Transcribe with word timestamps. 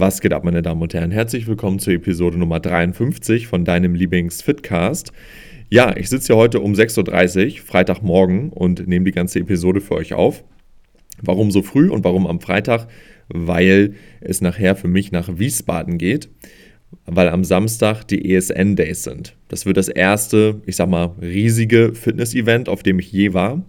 Was 0.00 0.20
geht 0.20 0.32
ab, 0.32 0.44
meine 0.44 0.62
Damen 0.62 0.80
und 0.80 0.94
Herren? 0.94 1.10
Herzlich 1.10 1.48
willkommen 1.48 1.80
zur 1.80 1.92
Episode 1.92 2.38
Nummer 2.38 2.60
53 2.60 3.48
von 3.48 3.64
deinem 3.64 3.96
Lieblings-Fitcast. 3.96 5.10
Ja, 5.70 5.96
ich 5.96 6.08
sitze 6.08 6.28
hier 6.28 6.36
heute 6.36 6.60
um 6.60 6.74
6.30 6.74 7.46
Uhr, 7.46 7.66
Freitagmorgen, 7.66 8.50
und 8.50 8.86
nehme 8.86 9.06
die 9.06 9.10
ganze 9.10 9.40
Episode 9.40 9.80
für 9.80 9.96
euch 9.96 10.14
auf. 10.14 10.44
Warum 11.20 11.50
so 11.50 11.62
früh 11.62 11.90
und 11.90 12.04
warum 12.04 12.28
am 12.28 12.40
Freitag? 12.40 12.86
Weil 13.26 13.94
es 14.20 14.40
nachher 14.40 14.76
für 14.76 14.86
mich 14.86 15.10
nach 15.10 15.36
Wiesbaden 15.36 15.98
geht, 15.98 16.28
weil 17.04 17.28
am 17.28 17.42
Samstag 17.42 18.04
die 18.04 18.32
ESN 18.32 18.76
Days 18.76 19.02
sind. 19.02 19.34
Das 19.48 19.66
wird 19.66 19.78
das 19.78 19.88
erste, 19.88 20.62
ich 20.64 20.76
sag 20.76 20.88
mal, 20.88 21.16
riesige 21.20 21.92
Fitness-Event, 21.92 22.68
auf 22.68 22.84
dem 22.84 23.00
ich 23.00 23.10
je 23.10 23.34
war. 23.34 23.64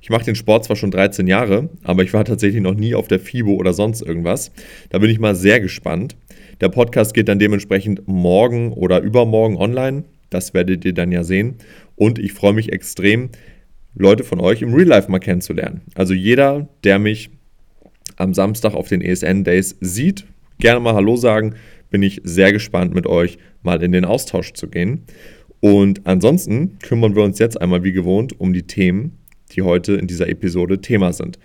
Ich 0.00 0.10
mache 0.10 0.24
den 0.24 0.34
Sport 0.34 0.64
zwar 0.64 0.76
schon 0.76 0.90
13 0.90 1.26
Jahre, 1.26 1.70
aber 1.82 2.02
ich 2.02 2.12
war 2.12 2.24
tatsächlich 2.24 2.62
noch 2.62 2.74
nie 2.74 2.94
auf 2.94 3.08
der 3.08 3.20
FIBO 3.20 3.54
oder 3.54 3.72
sonst 3.72 4.02
irgendwas. 4.02 4.52
Da 4.90 4.98
bin 4.98 5.10
ich 5.10 5.18
mal 5.18 5.34
sehr 5.34 5.60
gespannt. 5.60 6.16
Der 6.60 6.68
Podcast 6.68 7.14
geht 7.14 7.28
dann 7.28 7.38
dementsprechend 7.38 8.06
morgen 8.06 8.72
oder 8.72 9.00
übermorgen 9.00 9.56
online. 9.56 10.04
Das 10.30 10.54
werdet 10.54 10.84
ihr 10.84 10.92
dann 10.92 11.12
ja 11.12 11.24
sehen. 11.24 11.56
Und 11.96 12.18
ich 12.18 12.32
freue 12.32 12.52
mich 12.52 12.72
extrem, 12.72 13.30
Leute 13.94 14.22
von 14.22 14.40
euch 14.40 14.62
im 14.62 14.74
Real 14.74 14.86
Life 14.86 15.10
mal 15.10 15.18
kennenzulernen. 15.18 15.82
Also 15.94 16.14
jeder, 16.14 16.68
der 16.84 16.98
mich 16.98 17.30
am 18.16 18.34
Samstag 18.34 18.74
auf 18.74 18.88
den 18.88 19.00
ESN 19.00 19.44
Days 19.44 19.76
sieht, 19.80 20.26
gerne 20.58 20.80
mal 20.80 20.94
Hallo 20.94 21.16
sagen. 21.16 21.54
Bin 21.90 22.02
ich 22.02 22.20
sehr 22.22 22.52
gespannt 22.52 22.94
mit 22.94 23.06
euch 23.06 23.38
mal 23.62 23.82
in 23.82 23.92
den 23.92 24.04
Austausch 24.04 24.52
zu 24.52 24.68
gehen. 24.68 25.04
Und 25.60 26.06
ansonsten 26.06 26.78
kümmern 26.78 27.16
wir 27.16 27.24
uns 27.24 27.38
jetzt 27.38 27.60
einmal 27.60 27.82
wie 27.82 27.92
gewohnt 27.92 28.38
um 28.38 28.52
die 28.52 28.64
Themen, 28.64 29.18
die 29.48 29.62
heute 29.62 29.94
in 29.94 30.06
dieser 30.06 30.28
Episode 30.28 30.80
Thema 30.80 31.12
sind. 31.12 31.38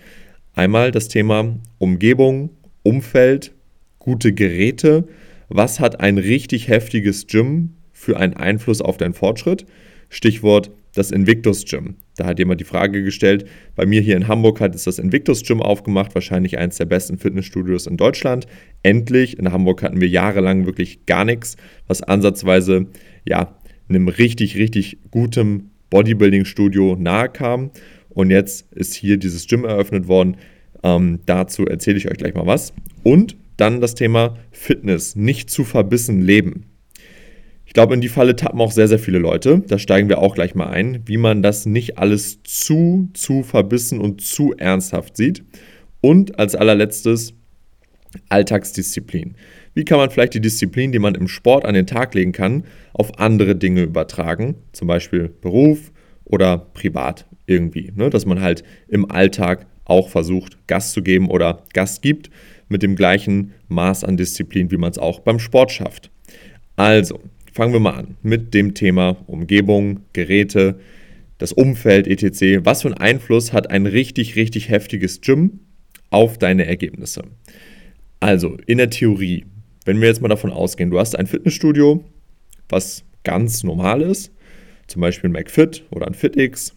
Einmal 0.54 0.90
das 0.90 1.08
Thema 1.08 1.58
Umgebung, 1.78 2.50
Umfeld, 2.82 3.52
gute 3.98 4.32
Geräte. 4.32 5.08
Was 5.48 5.80
hat 5.80 6.00
ein 6.00 6.18
richtig 6.18 6.68
heftiges 6.68 7.26
Gym 7.26 7.74
für 7.92 8.18
einen 8.18 8.34
Einfluss 8.34 8.80
auf 8.80 8.96
deinen 8.96 9.14
Fortschritt? 9.14 9.66
Stichwort 10.08 10.70
das 10.94 11.10
Invictus 11.10 11.64
Gym. 11.64 11.96
Da 12.16 12.26
hat 12.26 12.38
jemand 12.38 12.60
die 12.60 12.64
Frage 12.64 13.02
gestellt, 13.02 13.46
bei 13.74 13.84
mir 13.84 14.00
hier 14.00 14.16
in 14.16 14.28
Hamburg 14.28 14.60
hat 14.60 14.74
es 14.74 14.84
das 14.84 14.98
Invictus 14.98 15.42
Gym 15.42 15.60
aufgemacht, 15.60 16.14
wahrscheinlich 16.14 16.58
eines 16.58 16.76
der 16.76 16.84
besten 16.84 17.18
Fitnessstudios 17.18 17.86
in 17.86 17.96
Deutschland. 17.96 18.46
Endlich, 18.82 19.38
in 19.38 19.50
Hamburg 19.50 19.82
hatten 19.82 20.00
wir 20.00 20.08
jahrelang 20.08 20.66
wirklich 20.66 21.06
gar 21.06 21.24
nichts, 21.24 21.56
was 21.88 22.02
ansatzweise 22.02 22.86
ja, 23.24 23.56
einem 23.88 24.08
richtig, 24.08 24.56
richtig 24.56 24.98
gutem 25.10 25.70
Bodybuilding-Studio 25.90 26.96
nahe 26.98 27.28
kam. 27.28 27.70
Und 28.14 28.30
jetzt 28.30 28.72
ist 28.72 28.94
hier 28.94 29.16
dieses 29.16 29.46
Gym 29.46 29.64
eröffnet 29.64 30.08
worden. 30.08 30.36
Ähm, 30.82 31.20
dazu 31.26 31.66
erzähle 31.66 31.98
ich 31.98 32.10
euch 32.10 32.16
gleich 32.16 32.34
mal 32.34 32.46
was. 32.46 32.72
Und 33.02 33.36
dann 33.56 33.80
das 33.80 33.94
Thema 33.94 34.36
Fitness, 34.50 35.16
nicht 35.16 35.50
zu 35.50 35.64
verbissen 35.64 36.20
leben. 36.22 36.66
Ich 37.66 37.72
glaube, 37.72 37.94
in 37.94 38.00
die 38.00 38.08
Falle 38.08 38.36
tappen 38.36 38.60
auch 38.60 38.72
sehr, 38.72 38.88
sehr 38.88 38.98
viele 38.98 39.18
Leute. 39.18 39.62
Da 39.66 39.78
steigen 39.78 40.08
wir 40.08 40.18
auch 40.18 40.34
gleich 40.34 40.54
mal 40.54 40.68
ein, 40.68 41.02
wie 41.06 41.16
man 41.16 41.42
das 41.42 41.66
nicht 41.66 41.98
alles 41.98 42.42
zu, 42.44 43.08
zu 43.14 43.42
verbissen 43.42 44.00
und 44.00 44.20
zu 44.20 44.54
ernsthaft 44.56 45.16
sieht. 45.16 45.42
Und 46.00 46.38
als 46.38 46.54
allerletztes 46.54 47.34
Alltagsdisziplin. 48.28 49.34
Wie 49.74 49.84
kann 49.84 49.98
man 49.98 50.10
vielleicht 50.10 50.34
die 50.34 50.40
Disziplin, 50.40 50.92
die 50.92 51.00
man 51.00 51.16
im 51.16 51.26
Sport 51.26 51.64
an 51.64 51.74
den 51.74 51.86
Tag 51.86 52.14
legen 52.14 52.32
kann, 52.32 52.64
auf 52.92 53.18
andere 53.18 53.56
Dinge 53.56 53.82
übertragen, 53.82 54.54
zum 54.72 54.86
Beispiel 54.86 55.30
Beruf 55.40 55.90
oder 56.24 56.58
privat 56.58 57.26
irgendwie. 57.46 57.92
Ne? 57.94 58.10
Dass 58.10 58.26
man 58.26 58.40
halt 58.40 58.64
im 58.88 59.10
Alltag 59.10 59.66
auch 59.84 60.08
versucht, 60.08 60.66
Gas 60.66 60.92
zu 60.92 61.02
geben 61.02 61.28
oder 61.28 61.62
Gas 61.72 62.00
gibt 62.00 62.30
mit 62.68 62.82
dem 62.82 62.96
gleichen 62.96 63.52
Maß 63.68 64.04
an 64.04 64.16
Disziplin, 64.16 64.70
wie 64.70 64.78
man 64.78 64.90
es 64.90 64.98
auch 64.98 65.20
beim 65.20 65.38
Sport 65.38 65.72
schafft. 65.72 66.10
Also, 66.76 67.20
fangen 67.52 67.72
wir 67.72 67.80
mal 67.80 67.94
an 67.94 68.16
mit 68.22 68.54
dem 68.54 68.74
Thema 68.74 69.16
Umgebung, 69.26 70.00
Geräte, 70.12 70.80
das 71.38 71.52
Umfeld, 71.52 72.08
etc. 72.08 72.64
Was 72.64 72.82
für 72.82 72.88
einen 72.88 72.98
Einfluss 72.98 73.52
hat 73.52 73.70
ein 73.70 73.86
richtig, 73.86 74.36
richtig 74.36 74.70
heftiges 74.70 75.20
Gym 75.20 75.60
auf 76.10 76.38
deine 76.38 76.66
Ergebnisse? 76.66 77.22
Also, 78.20 78.56
in 78.66 78.78
der 78.78 78.90
Theorie, 78.90 79.44
wenn 79.84 80.00
wir 80.00 80.08
jetzt 80.08 80.22
mal 80.22 80.28
davon 80.28 80.50
ausgehen, 80.50 80.90
du 80.90 80.98
hast 80.98 81.16
ein 81.16 81.26
Fitnessstudio, 81.26 82.04
was 82.68 83.04
ganz 83.22 83.62
normal 83.62 84.00
ist, 84.00 84.32
zum 84.86 85.00
Beispiel 85.00 85.30
ein 85.30 85.32
McFit 85.32 85.84
oder 85.90 86.06
ein 86.06 86.14
FitX, 86.14 86.74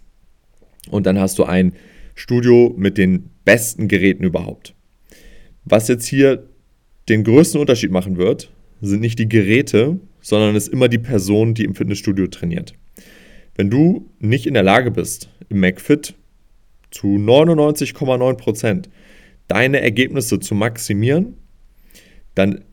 und 0.90 1.06
dann 1.06 1.19
hast 1.19 1.38
du 1.38 1.44
ein 1.44 1.73
Studio 2.16 2.73
mit 2.78 2.97
den 2.97 3.29
besten 3.45 3.88
Geräten 3.88 4.23
überhaupt. 4.23 4.73
Was 5.66 5.88
jetzt 5.88 6.06
hier 6.06 6.47
den 7.09 7.23
größten 7.23 7.59
Unterschied 7.59 7.91
machen 7.91 8.17
wird, 8.17 8.51
sind 8.81 9.01
nicht 9.01 9.19
die 9.19 9.29
Geräte, 9.29 10.00
sondern 10.22 10.56
es 10.56 10.67
ist 10.67 10.73
immer 10.73 10.88
die 10.88 10.97
Person, 10.97 11.53
die 11.53 11.63
im 11.63 11.75
Fitnessstudio 11.75 12.28
trainiert. 12.28 12.73
Wenn 13.56 13.69
du 13.69 14.09
nicht 14.19 14.46
in 14.46 14.53
der 14.53 14.63
Lage 14.63 14.91
bist, 14.91 15.29
im 15.50 15.59
McFit 15.59 16.16
zu 16.91 17.07
99,9% 17.07 18.85
deine 19.47 19.81
Ergebnisse 19.81 20.40
zu 20.40 20.56
maximieren, 20.56 21.38
dann 22.35 22.63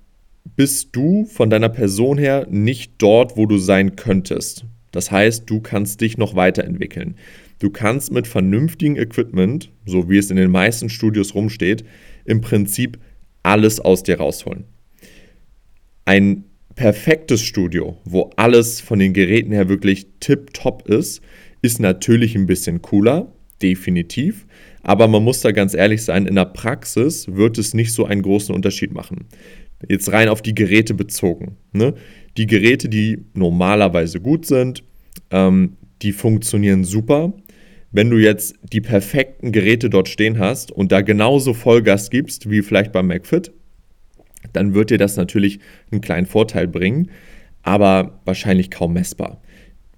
bist 0.57 0.91
du 0.93 1.25
von 1.25 1.49
deiner 1.49 1.69
Person 1.69 2.19
her 2.19 2.47
nicht 2.51 2.95
dort, 2.99 3.37
wo 3.37 3.47
du 3.47 3.59
sein 3.59 3.97
könntest. 3.97 4.67
Das 4.95 5.11
heißt, 5.11 5.51
du 5.51 5.61
kannst 5.61 6.01
dich 6.01 6.19
noch 6.19 6.37
weiterentwickeln. 6.37 7.17
Du 7.59 7.71
kannst 7.71 8.13
mit 8.13 8.29
vernünftigem 8.29 8.97
Equipment, 8.97 9.73
so 9.87 10.09
wie 10.09 10.19
es 10.19 10.31
in 10.31 10.37
den 10.37 10.53
meisten 10.53 10.89
Studios 10.89 11.35
rumsteht, 11.35 11.85
im 12.25 12.41
Prinzip 12.41 12.99
alles 13.43 13.81
aus 13.81 14.05
dir 14.05 14.19
rausholen. 14.19 14.65
Ein 16.05 16.45
perfektes 16.77 17.43
Studio, 17.43 17.99
wo 18.05 18.31
alles 18.37 18.81
von 18.81 19.01
den 19.01 19.15
Geräten 19.15 19.51
her 19.51 19.69
wirklich 19.69 20.07
tip-top 20.21 20.89
ist, 20.89 21.23
ist 21.61 21.81
natürlich 21.81 22.37
ein 22.37 22.47
bisschen 22.47 22.81
cooler, 22.81 23.33
definitiv. 23.63 24.47
Aber 24.85 25.09
man 25.09 25.25
muss 25.25 25.41
da 25.41 25.51
ganz 25.51 25.75
ehrlich 25.75 26.05
sein, 26.05 26.27
in 26.27 26.37
der 26.37 26.45
Praxis 26.45 27.27
wird 27.27 27.59
es 27.59 27.75
nicht 27.75 27.93
so 27.93 28.05
einen 28.05 28.23
großen 28.23 28.55
Unterschied 28.55 28.95
machen. 28.95 29.27
Jetzt 29.89 30.13
rein 30.13 30.29
auf 30.29 30.41
die 30.41 30.55
Geräte 30.55 30.95
bezogen. 30.95 31.57
Ne? 31.73 31.95
Die 32.37 32.47
Geräte, 32.47 32.89
die 32.89 33.25
normalerweise 33.35 34.21
gut 34.21 34.47
sind, 34.47 34.83
ähm, 35.31 35.77
die 36.03 36.13
funktionieren 36.13 36.85
super. 36.85 37.33
Wenn 37.93 38.11
du 38.11 38.19
jetzt 38.19 38.57
die 38.73 38.81
perfekten 38.81 39.53
Geräte 39.53 39.89
dort 39.89 40.09
stehen 40.09 40.39
hast 40.39 40.73
und 40.73 40.91
da 40.91 41.01
genauso 41.01 41.55
Vollgas 41.55 42.11
gibst 42.11 42.51
wie 42.51 42.63
vielleicht 42.63 42.93
beim 42.93 43.07
McFit, 43.07 43.53
dann 44.53 44.75
wird 44.75 44.91
dir 44.91 44.99
das 44.99 45.17
natürlich 45.17 45.61
einen 45.91 46.01
kleinen 46.01 46.27
Vorteil 46.27 46.67
bringen, 46.67 47.11
aber 47.63 48.21
wahrscheinlich 48.25 48.71
kaum 48.71 48.95
messbar. 48.95 49.41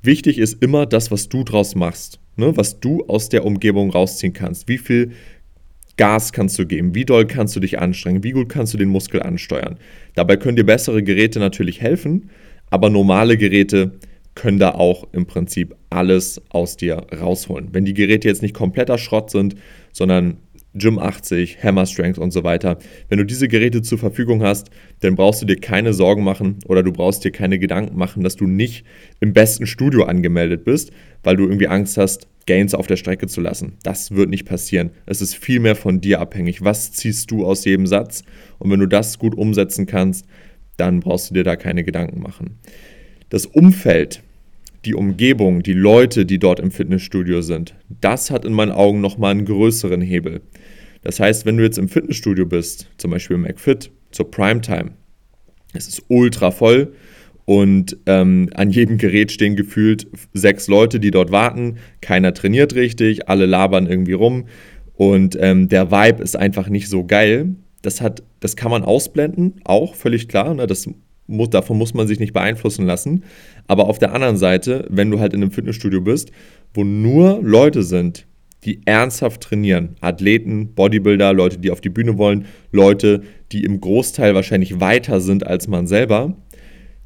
Wichtig 0.03 0.39
ist 0.39 0.63
immer 0.63 0.87
das, 0.87 1.11
was 1.11 1.29
du 1.29 1.43
draus 1.43 1.75
machst, 1.75 2.21
ne? 2.37 2.57
was 2.57 2.81
du 2.81 3.05
aus 3.07 3.29
der 3.29 3.45
Umgebung 3.45 3.91
rausziehen 3.91 4.35
kannst. 4.35 4.69
Wie 4.69 4.79
viel 4.79 5.13
Gas 5.97 6.33
kannst 6.33 6.59
du 6.59 6.67
geben? 6.67 6.95
Wie 6.95 7.05
doll 7.05 7.27
kannst 7.27 7.57
du 7.57 7.61
dich 7.61 7.79
anstrengen? 7.79 8.23
Wie 8.23 8.33
gut 8.33 8.49
kannst 8.49 8.75
du 8.75 8.79
den 8.79 8.89
Muskel 8.89 9.23
ansteuern? 9.23 9.79
Dabei 10.15 10.37
können 10.37 10.57
dir 10.57 10.67
bessere 10.67 11.03
Geräte 11.03 11.39
natürlich 11.39 11.81
helfen, 11.81 12.31
aber 12.71 12.91
normale 12.91 13.37
Geräte 13.37 13.93
können 14.35 14.59
da 14.59 14.73
auch 14.73 15.09
im 15.13 15.27
Prinzip 15.27 15.75
alles 15.89 16.43
aus 16.51 16.77
dir 16.77 17.07
rausholen. 17.19 17.69
Wenn 17.73 17.87
die 17.87 17.95
Geräte 17.95 18.29
jetzt 18.29 18.43
nicht 18.43 18.55
kompletter 18.55 18.99
Schrott 18.99 19.31
sind, 19.31 19.57
sondern 19.93 20.37
Gym 20.79 20.99
80, 20.99 21.63
Hammer 21.63 21.87
Strength 21.87 22.19
und 22.19 22.33
so 22.33 22.45
weiter. 22.45 22.79
Wenn 23.09 23.17
du 23.19 23.25
diese 23.25 23.49
Geräte 23.49 23.81
zur 23.81 23.97
Verfügung 23.99 24.43
hast, 24.43 24.69
dann 25.01 25.15
brauchst 25.15 25.41
du 25.41 25.47
dir 25.47 25.57
keine 25.57 25.95
Sorgen 25.95 26.23
machen 26.23 26.59
oder 26.67 26.83
du 26.83 26.93
brauchst 26.93 27.25
dir 27.25 27.31
keine 27.31 27.59
Gedanken 27.59 27.97
machen, 27.97 28.23
dass 28.23 28.37
du 28.37 28.47
nicht 28.47 28.85
im 29.21 29.33
besten 29.33 29.67
Studio 29.67 30.05
angemeldet 30.05 30.65
bist, 30.65 30.93
weil 31.23 31.37
du 31.37 31.45
irgendwie 31.45 31.69
Angst 31.69 31.97
hast, 31.97 32.29
Gains 32.47 32.75
auf 32.75 32.87
der 32.87 32.97
Strecke 32.97 33.27
zu 33.27 33.41
lassen. 33.41 33.75
Das 33.83 34.13
wird 34.13 34.31
nicht 34.31 34.47
passieren. 34.47 34.91
Es 35.05 35.21
ist 35.21 35.35
viel 35.35 35.61
mehr 35.61 35.77
von 35.77 36.01
dir 36.01 36.21
abhängig. 36.21 36.63
Was 36.63 36.93
ziehst 36.93 37.31
du 37.31 37.45
aus 37.45 37.65
jedem 37.65 37.87
Satz? 37.87 38.23
Und 38.59 38.71
wenn 38.71 38.81
du 38.81 38.87
das 38.87 39.19
gut 39.19 39.37
umsetzen 39.37 39.87
kannst, 39.87 40.27
dann 40.77 41.01
brauchst 41.01 41.31
du 41.31 41.35
dir 41.35 41.45
da 41.45 41.57
keine 41.57 41.85
Gedanken 41.85 42.21
machen. 42.21 42.59
Das 43.29 43.47
Umfeld, 43.47 44.23
die 44.85 44.95
Umgebung, 44.95 45.63
die 45.63 45.73
Leute, 45.73 46.25
die 46.25 46.39
dort 46.39 46.61
im 46.61 46.71
Fitnessstudio 46.71 47.43
sind, 47.43 47.75
das 48.01 48.31
hat 48.31 48.45
in 48.45 48.53
meinen 48.53 48.73
Augen 48.73 49.01
nochmal 49.01 49.33
einen 49.33 49.45
größeren 49.45 50.01
Hebel. 50.01 50.43
Das 51.03 51.19
heißt, 51.19 51.47
wenn 51.47 51.57
du 51.57 51.65
jetzt 51.65 51.79
im 51.79 51.89
Fitnessstudio 51.89 52.47
bist, 52.47 52.89
zum 52.99 53.11
Beispiel 53.11 53.37
im 53.37 53.43
McFit, 53.43 53.91
zur 54.13 54.31
Primetime, 54.31 54.93
es 55.73 55.89
ist 55.89 56.03
ultra 56.09 56.51
voll 56.51 56.93
und 57.47 57.97
ähm, 58.07 58.51
an 58.55 58.71
jedem 58.71 58.99
Gerät 58.99 59.33
stehen 59.33 59.57
gefühlt 59.57 60.07
sechs 60.35 60.69
Leute, 60.69 61.01
die 61.01 61.11
dort 61.11 61.31
warten. 61.31 61.77
Keiner 62.03 62.35
trainiert 62.35 62.75
richtig, 62.75 63.29
alle 63.29 63.47
labern 63.47 63.87
irgendwie 63.87 64.13
rum 64.13 64.45
und 64.97 65.39
ähm, 65.41 65.69
der 65.69 65.91
Vibe 65.91 66.23
ist 66.23 66.37
einfach 66.37 66.69
nicht 66.69 66.89
so 66.89 67.05
geil. 67.05 67.55
Das, 67.83 68.01
hat, 68.01 68.23
das 68.41 68.57
kann 68.57 68.71
man 68.71 68.83
ausblenden, 68.83 69.61
auch 69.65 69.95
völlig 69.95 70.29
klar. 70.29 70.55
Ne? 70.55 70.67
Das 70.67 70.89
muss, 71.27 71.51
davon 71.51 71.79
muss 71.79 71.95
man 71.95 72.09
sich 72.09 72.19
nicht 72.19 72.33
beeinflussen 72.33 72.87
lassen. 72.87 73.25
Aber 73.69 73.89
auf 73.89 73.99
der 73.99 74.15
anderen 74.15 74.39
Seite, 74.39 74.87
wenn 74.91 75.11
du 75.11 75.21
halt 75.21 75.35
in 75.35 75.43
einem 75.43 75.53
Fitnessstudio 75.53 76.01
bist, 76.01 76.33
wo 76.73 76.83
nur 76.83 77.41
Leute 77.43 77.83
sind, 77.83 78.27
die 78.65 78.81
ernsthaft 78.87 79.43
trainieren, 79.43 79.97
Athleten, 80.01 80.75
Bodybuilder, 80.75 81.33
Leute, 81.33 81.59
die 81.59 81.71
auf 81.71 81.81
die 81.81 81.91
Bühne 81.91 82.17
wollen, 82.19 82.47
Leute, 82.73 83.23
die 83.53 83.65
im 83.65 83.81
Großteil 83.81 84.35
wahrscheinlich 84.35 84.81
weiter 84.81 85.21
sind 85.21 85.47
als 85.47 85.69
man 85.69 85.87
selber, 85.87 86.35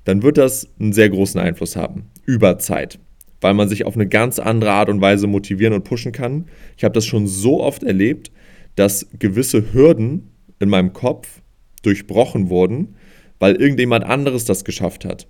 dann 0.05 0.23
wird 0.23 0.39
das 0.39 0.69
einen 0.79 0.93
sehr 0.93 1.11
großen 1.11 1.41
Einfluss 1.41 1.77
haben 1.77 2.11
über 2.27 2.59
Zeit, 2.59 2.99
weil 3.41 3.55
man 3.55 3.69
sich 3.69 3.85
auf 3.85 3.95
eine 3.95 4.07
ganz 4.07 4.39
andere 4.39 4.73
Art 4.73 4.89
und 4.89 5.01
Weise 5.01 5.27
motivieren 5.27 5.75
und 5.75 5.85
pushen 5.85 6.13
kann. 6.13 6.47
Ich 6.77 6.85
habe 6.85 6.95
das 6.95 7.07
schon 7.07 7.27
so 7.27 7.63
oft 7.63 7.83
erlebt, 7.83 8.31
dass 8.77 9.07
gewisse 9.19 9.73
Hürden 9.73 10.31
in 10.59 10.69
meinem 10.69 10.93
Kopf 10.93 11.41
durchbrochen 11.83 12.51
wurden, 12.51 12.97
weil 13.39 13.57
irgendjemand 13.57 14.05
anderes 14.05 14.45
das 14.45 14.65
geschafft 14.65 15.05
hat. 15.05 15.27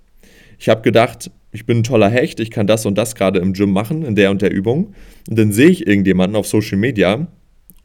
Ich 0.59 0.69
habe 0.69 0.81
gedacht, 0.81 1.31
ich 1.51 1.65
bin 1.65 1.79
ein 1.79 1.83
toller 1.83 2.09
Hecht, 2.09 2.39
ich 2.39 2.51
kann 2.51 2.67
das 2.67 2.85
und 2.85 2.97
das 2.97 3.15
gerade 3.15 3.39
im 3.39 3.53
Gym 3.53 3.71
machen, 3.71 4.03
in 4.03 4.15
der 4.15 4.31
und 4.31 4.41
der 4.41 4.51
Übung. 4.51 4.93
Und 5.29 5.39
dann 5.39 5.51
sehe 5.51 5.69
ich 5.69 5.87
irgendjemanden 5.87 6.35
auf 6.35 6.47
Social 6.47 6.77
Media 6.77 7.27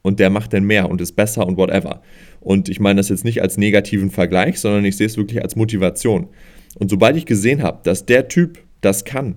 und 0.02 0.20
der 0.20 0.30
macht 0.30 0.52
dann 0.52 0.64
mehr 0.64 0.88
und 0.88 1.00
ist 1.00 1.12
besser 1.12 1.46
und 1.46 1.56
whatever. 1.56 2.02
Und 2.40 2.68
ich 2.68 2.78
meine 2.78 2.98
das 2.98 3.08
jetzt 3.08 3.24
nicht 3.24 3.42
als 3.42 3.56
negativen 3.56 4.10
Vergleich, 4.10 4.60
sondern 4.60 4.84
ich 4.84 4.96
sehe 4.96 5.06
es 5.06 5.16
wirklich 5.16 5.42
als 5.42 5.56
Motivation. 5.56 6.28
Und 6.78 6.90
sobald 6.90 7.16
ich 7.16 7.26
gesehen 7.26 7.62
habe, 7.62 7.80
dass 7.82 8.06
der 8.06 8.28
Typ 8.28 8.58
das 8.80 9.04
kann, 9.04 9.36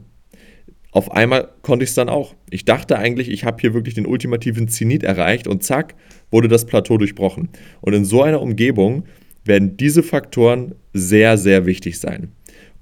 auf 0.91 1.11
einmal 1.11 1.49
konnte 1.61 1.83
ich 1.83 1.91
es 1.91 1.95
dann 1.95 2.09
auch. 2.09 2.35
Ich 2.49 2.65
dachte 2.65 2.97
eigentlich, 2.97 3.29
ich 3.29 3.45
habe 3.45 3.57
hier 3.61 3.73
wirklich 3.73 3.93
den 3.93 4.07
ultimativen 4.07 4.67
Zenit 4.67 5.03
erreicht 5.03 5.47
und 5.47 5.63
zack, 5.63 5.95
wurde 6.31 6.47
das 6.47 6.65
Plateau 6.65 6.97
durchbrochen. 6.97 7.49
Und 7.81 7.93
in 7.93 8.05
so 8.05 8.23
einer 8.23 8.41
Umgebung 8.41 9.03
werden 9.45 9.77
diese 9.77 10.01
Faktoren 10.01 10.73
sehr, 10.93 11.37
sehr 11.37 11.65
wichtig 11.65 11.99
sein. 11.99 12.31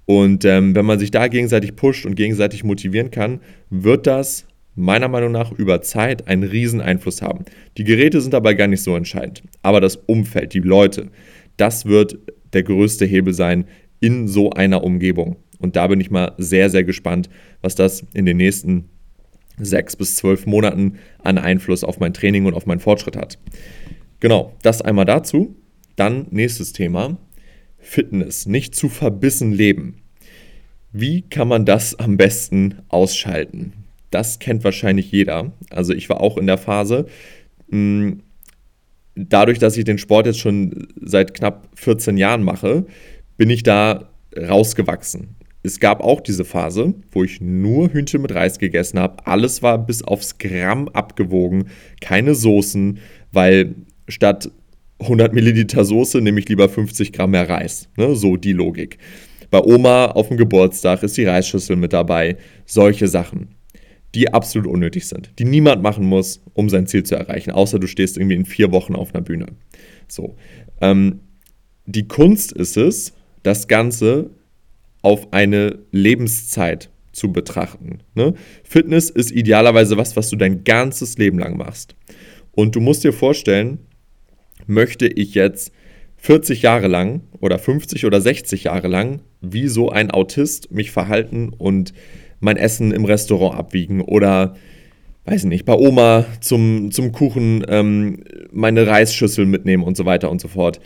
Und 0.06 0.46
ähm, 0.46 0.74
wenn 0.74 0.86
man 0.86 1.00
sich 1.00 1.12
da 1.12 1.28
gegenseitig 1.28 1.76
pusht 1.76 2.06
und 2.06 2.16
gegenseitig 2.16 2.64
motivieren 2.64 3.12
kann, 3.12 3.42
wird 3.70 4.08
das 4.08 4.48
meiner 4.74 5.10
Meinung 5.10 5.34
nach 5.34 5.52
über 5.52 5.82
Zeit 5.82 6.28
einen 6.28 6.44
riesen 6.44 6.80
Einfluss 6.80 7.22
haben. 7.22 7.44
Die 7.78 7.84
Geräte 7.84 8.22
sind 8.22 8.34
dabei 8.34 8.54
gar 8.54 8.68
nicht 8.68 8.84
so 8.84 8.96
entscheidend, 8.96 9.44
aber 9.64 9.82
das 9.82 9.98
Umfeld, 9.98 10.54
die 10.54 10.60
Leute, 10.60 11.10
das 11.58 11.86
wird 11.86 12.20
der 12.54 12.64
größte 12.64 13.06
Hebel 13.06 13.34
sein 13.34 13.66
in 14.00 14.28
so 14.28 14.52
einer 14.52 14.84
Umgebung. 14.84 15.38
Und 15.60 15.76
da 15.76 15.88
bin 15.88 16.00
ich 16.00 16.12
mal 16.12 16.34
sehr, 16.38 16.70
sehr 16.70 16.84
gespannt, 16.84 17.30
was 17.62 17.76
das 17.76 18.06
in 18.14 18.26
den 18.26 18.38
nächsten 18.38 18.90
sechs 19.60 19.96
bis 19.96 20.16
zwölf 20.16 20.46
Monaten 20.46 21.00
an 21.24 21.38
Einfluss 21.38 21.84
auf 21.84 22.00
mein 22.00 22.14
Training 22.14 22.46
und 22.46 22.54
auf 22.54 22.66
meinen 22.66 22.80
Fortschritt 22.80 23.16
hat. 23.16 23.40
Genau, 24.20 24.54
das 24.62 24.82
einmal 24.82 25.06
dazu. 25.06 25.56
Dann 25.96 26.28
nächstes 26.30 26.74
Thema. 26.74 27.18
Fitness, 27.80 28.46
nicht 28.46 28.76
zu 28.76 28.90
verbissen 28.90 29.52
leben. 29.52 30.02
Wie 30.92 31.22
kann 31.22 31.48
man 31.48 31.66
das 31.66 31.96
am 31.96 32.18
besten 32.18 32.80
ausschalten? 32.88 33.74
Das 34.12 34.40
kennt 34.40 34.64
wahrscheinlich 34.64 35.12
jeder. 35.12 35.52
Also 35.70 35.94
ich 35.94 36.10
war 36.10 36.22
auch 36.22 36.38
in 36.38 36.48
der 36.48 36.58
Phase, 36.58 37.08
hm, 37.70 38.22
dadurch, 39.16 39.60
dass 39.60 39.78
ich 39.78 39.84
den 39.86 39.98
Sport 39.98 40.28
jetzt 40.28 40.40
schon 40.40 40.88
seit 41.02 41.34
knapp 41.34 41.70
14 41.76 42.18
Jahren 42.18 42.44
mache, 42.44 42.86
bin 43.38 43.50
ich 43.50 43.64
da 43.64 44.10
rausgewachsen. 44.36 45.36
Es 45.64 45.80
gab 45.80 46.02
auch 46.02 46.22
diese 46.22 46.46
Phase, 46.46 46.94
wo 47.12 47.24
ich 47.24 47.42
nur 47.42 47.92
Hühnchen 47.92 48.22
mit 48.22 48.34
Reis 48.34 48.60
gegessen 48.60 49.00
habe. 49.00 49.26
Alles 49.26 49.62
war 49.62 49.78
bis 49.78 50.02
aufs 50.02 50.38
Gramm 50.38 50.88
abgewogen, 50.90 51.70
keine 52.00 52.36
Soßen, 52.36 53.00
weil 53.32 53.76
statt 54.08 54.50
100 55.00 55.34
Milliliter 55.34 55.84
Soße 55.84 56.22
nehme 56.22 56.40
ich 56.40 56.50
lieber 56.50 56.70
50 56.70 57.12
Gramm 57.12 57.32
mehr 57.32 57.50
Reis. 57.50 57.90
Ne? 57.98 58.16
So 58.16 58.38
die 58.38 58.54
Logik. 58.54 58.98
Bei 59.50 59.62
Oma 59.62 60.08
auf 60.08 60.28
dem 60.30 60.38
Geburtstag 60.38 61.04
ist 61.04 61.18
die 61.18 61.26
Reisschüssel 61.26 61.76
mit 61.76 61.94
dabei. 61.94 62.38
Solche 62.66 63.08
Sachen, 63.08 63.56
die 64.16 64.34
absolut 64.34 64.68
unnötig 64.68 65.08
sind, 65.08 65.32
die 65.40 65.46
niemand 65.46 65.82
machen 65.84 66.06
muss, 66.06 66.42
um 66.54 66.70
sein 66.70 66.88
Ziel 66.88 67.04
zu 67.04 67.16
erreichen, 67.16 67.52
außer 67.52 67.80
du 67.80 67.88
stehst 67.88 68.18
irgendwie 68.18 68.36
in 68.36 68.46
vier 68.46 68.72
Wochen 68.72 68.96
auf 68.96 69.14
einer 69.14 69.24
Bühne. 69.24 69.48
So. 70.08 70.36
Ähm, 70.82 71.20
die 71.86 72.08
Kunst 72.08 72.52
ist 72.52 72.76
es, 72.76 73.14
das 73.48 73.70
Ganze 73.70 74.30
auf 75.02 75.32
eine 75.32 75.80
Lebenszeit 75.92 76.90
zu 77.14 77.32
betrachten. 77.32 78.00
Ne? 78.14 78.34
Fitness 78.64 79.10
ist 79.10 79.32
idealerweise 79.32 79.96
was, 79.96 80.18
was 80.18 80.30
du 80.30 80.36
dein 80.36 80.66
ganzes 80.66 81.18
Leben 81.18 81.40
lang 81.40 81.56
machst. 81.56 81.96
Und 82.52 82.76
du 82.76 82.82
musst 82.82 83.06
dir 83.06 83.14
vorstellen, 83.14 83.80
möchte 84.66 85.08
ich 85.08 85.34
jetzt 85.34 85.72
40 86.18 86.62
Jahre 86.62 86.88
lang 86.88 87.22
oder 87.40 87.58
50 87.58 88.06
oder 88.06 88.20
60 88.20 88.66
Jahre 88.66 88.90
lang 88.90 89.22
wie 89.40 89.70
so 89.70 89.90
ein 89.90 90.12
Autist 90.12 90.72
mich 90.72 90.92
verhalten 90.92 91.54
und 91.58 91.94
mein 92.42 92.58
Essen 92.58 92.92
im 92.92 93.06
Restaurant 93.06 93.58
abwiegen 93.58 94.02
oder 94.02 94.56
weiß 95.24 95.46
nicht, 95.46 95.64
bei 95.66 95.74
Oma 95.74 96.26
zum, 96.42 96.92
zum 96.92 97.14
Kuchen 97.14 97.66
ähm, 97.70 98.24
meine 98.52 98.88
Reisschüssel 98.88 99.46
mitnehmen 99.46 99.84
und 99.84 99.96
so 99.96 100.06
weiter 100.06 100.30
und 100.30 100.42
so 100.42 100.50
fort. 100.50 100.82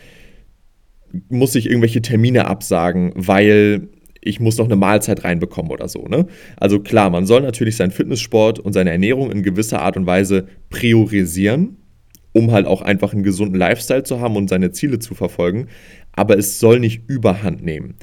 Muss 1.30 1.56
ich 1.56 1.68
irgendwelche 1.68 2.02
Termine 2.02 2.48
absagen, 2.48 3.12
weil 3.16 3.90
ich 4.22 4.40
muss 4.40 4.58
noch 4.58 4.66
eine 4.66 4.76
Mahlzeit 4.76 5.24
reinbekommen 5.24 5.72
oder 5.72 5.88
so. 5.88 6.08
Ne? 6.08 6.28
Also 6.58 6.80
klar, 6.80 7.10
man 7.10 7.26
soll 7.26 7.42
natürlich 7.42 7.76
seinen 7.76 7.92
Fitnesssport 7.92 8.60
und 8.60 8.74
seine 8.74 8.92
Ernährung 8.92 9.32
in 9.32 9.42
gewisser 9.42 9.82
Art 9.82 9.98
und 9.98 10.06
Weise 10.06 10.48
priorisieren 10.70 11.78
um 12.34 12.52
halt 12.52 12.66
auch 12.66 12.82
einfach 12.82 13.14
einen 13.14 13.24
gesunden 13.24 13.58
Lifestyle 13.58 14.04
zu 14.04 14.20
haben 14.20 14.36
und 14.36 14.50
seine 14.50 14.72
Ziele 14.72 15.00
zu 15.00 15.16
verfolgen. 15.16 15.68
Aber 16.14 16.38
es 16.38 16.60
soll 16.60 16.80
nicht 16.80 17.10
überhand 17.10 17.64
nehmen. 17.64 17.96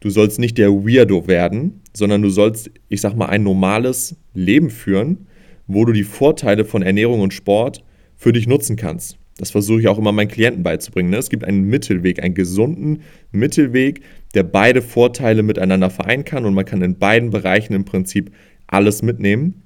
Du 0.00 0.10
sollst 0.10 0.38
nicht 0.38 0.58
der 0.58 0.70
Weirdo 0.70 1.26
werden, 1.26 1.80
sondern 1.92 2.22
du 2.22 2.30
sollst, 2.30 2.70
ich 2.88 3.00
sag 3.00 3.14
mal, 3.16 3.26
ein 3.26 3.42
normales 3.42 4.16
Leben 4.34 4.70
führen, 4.70 5.26
wo 5.66 5.84
du 5.84 5.92
die 5.92 6.04
Vorteile 6.04 6.64
von 6.64 6.82
Ernährung 6.82 7.20
und 7.20 7.32
Sport 7.34 7.82
für 8.14 8.32
dich 8.32 8.46
nutzen 8.46 8.76
kannst. 8.76 9.18
Das 9.38 9.50
versuche 9.50 9.80
ich 9.80 9.88
auch 9.88 9.98
immer 9.98 10.12
meinen 10.12 10.28
Klienten 10.28 10.62
beizubringen. 10.62 11.10
Ne? 11.10 11.18
Es 11.18 11.28
gibt 11.28 11.44
einen 11.44 11.64
Mittelweg, 11.64 12.22
einen 12.22 12.34
gesunden 12.34 13.02
Mittelweg, 13.32 14.00
der 14.34 14.44
beide 14.44 14.80
Vorteile 14.80 15.42
miteinander 15.42 15.90
vereinen 15.90 16.24
kann 16.24 16.46
und 16.46 16.54
man 16.54 16.64
kann 16.64 16.82
in 16.82 16.98
beiden 16.98 17.30
Bereichen 17.30 17.74
im 17.74 17.84
Prinzip 17.84 18.32
alles 18.66 19.02
mitnehmen, 19.02 19.62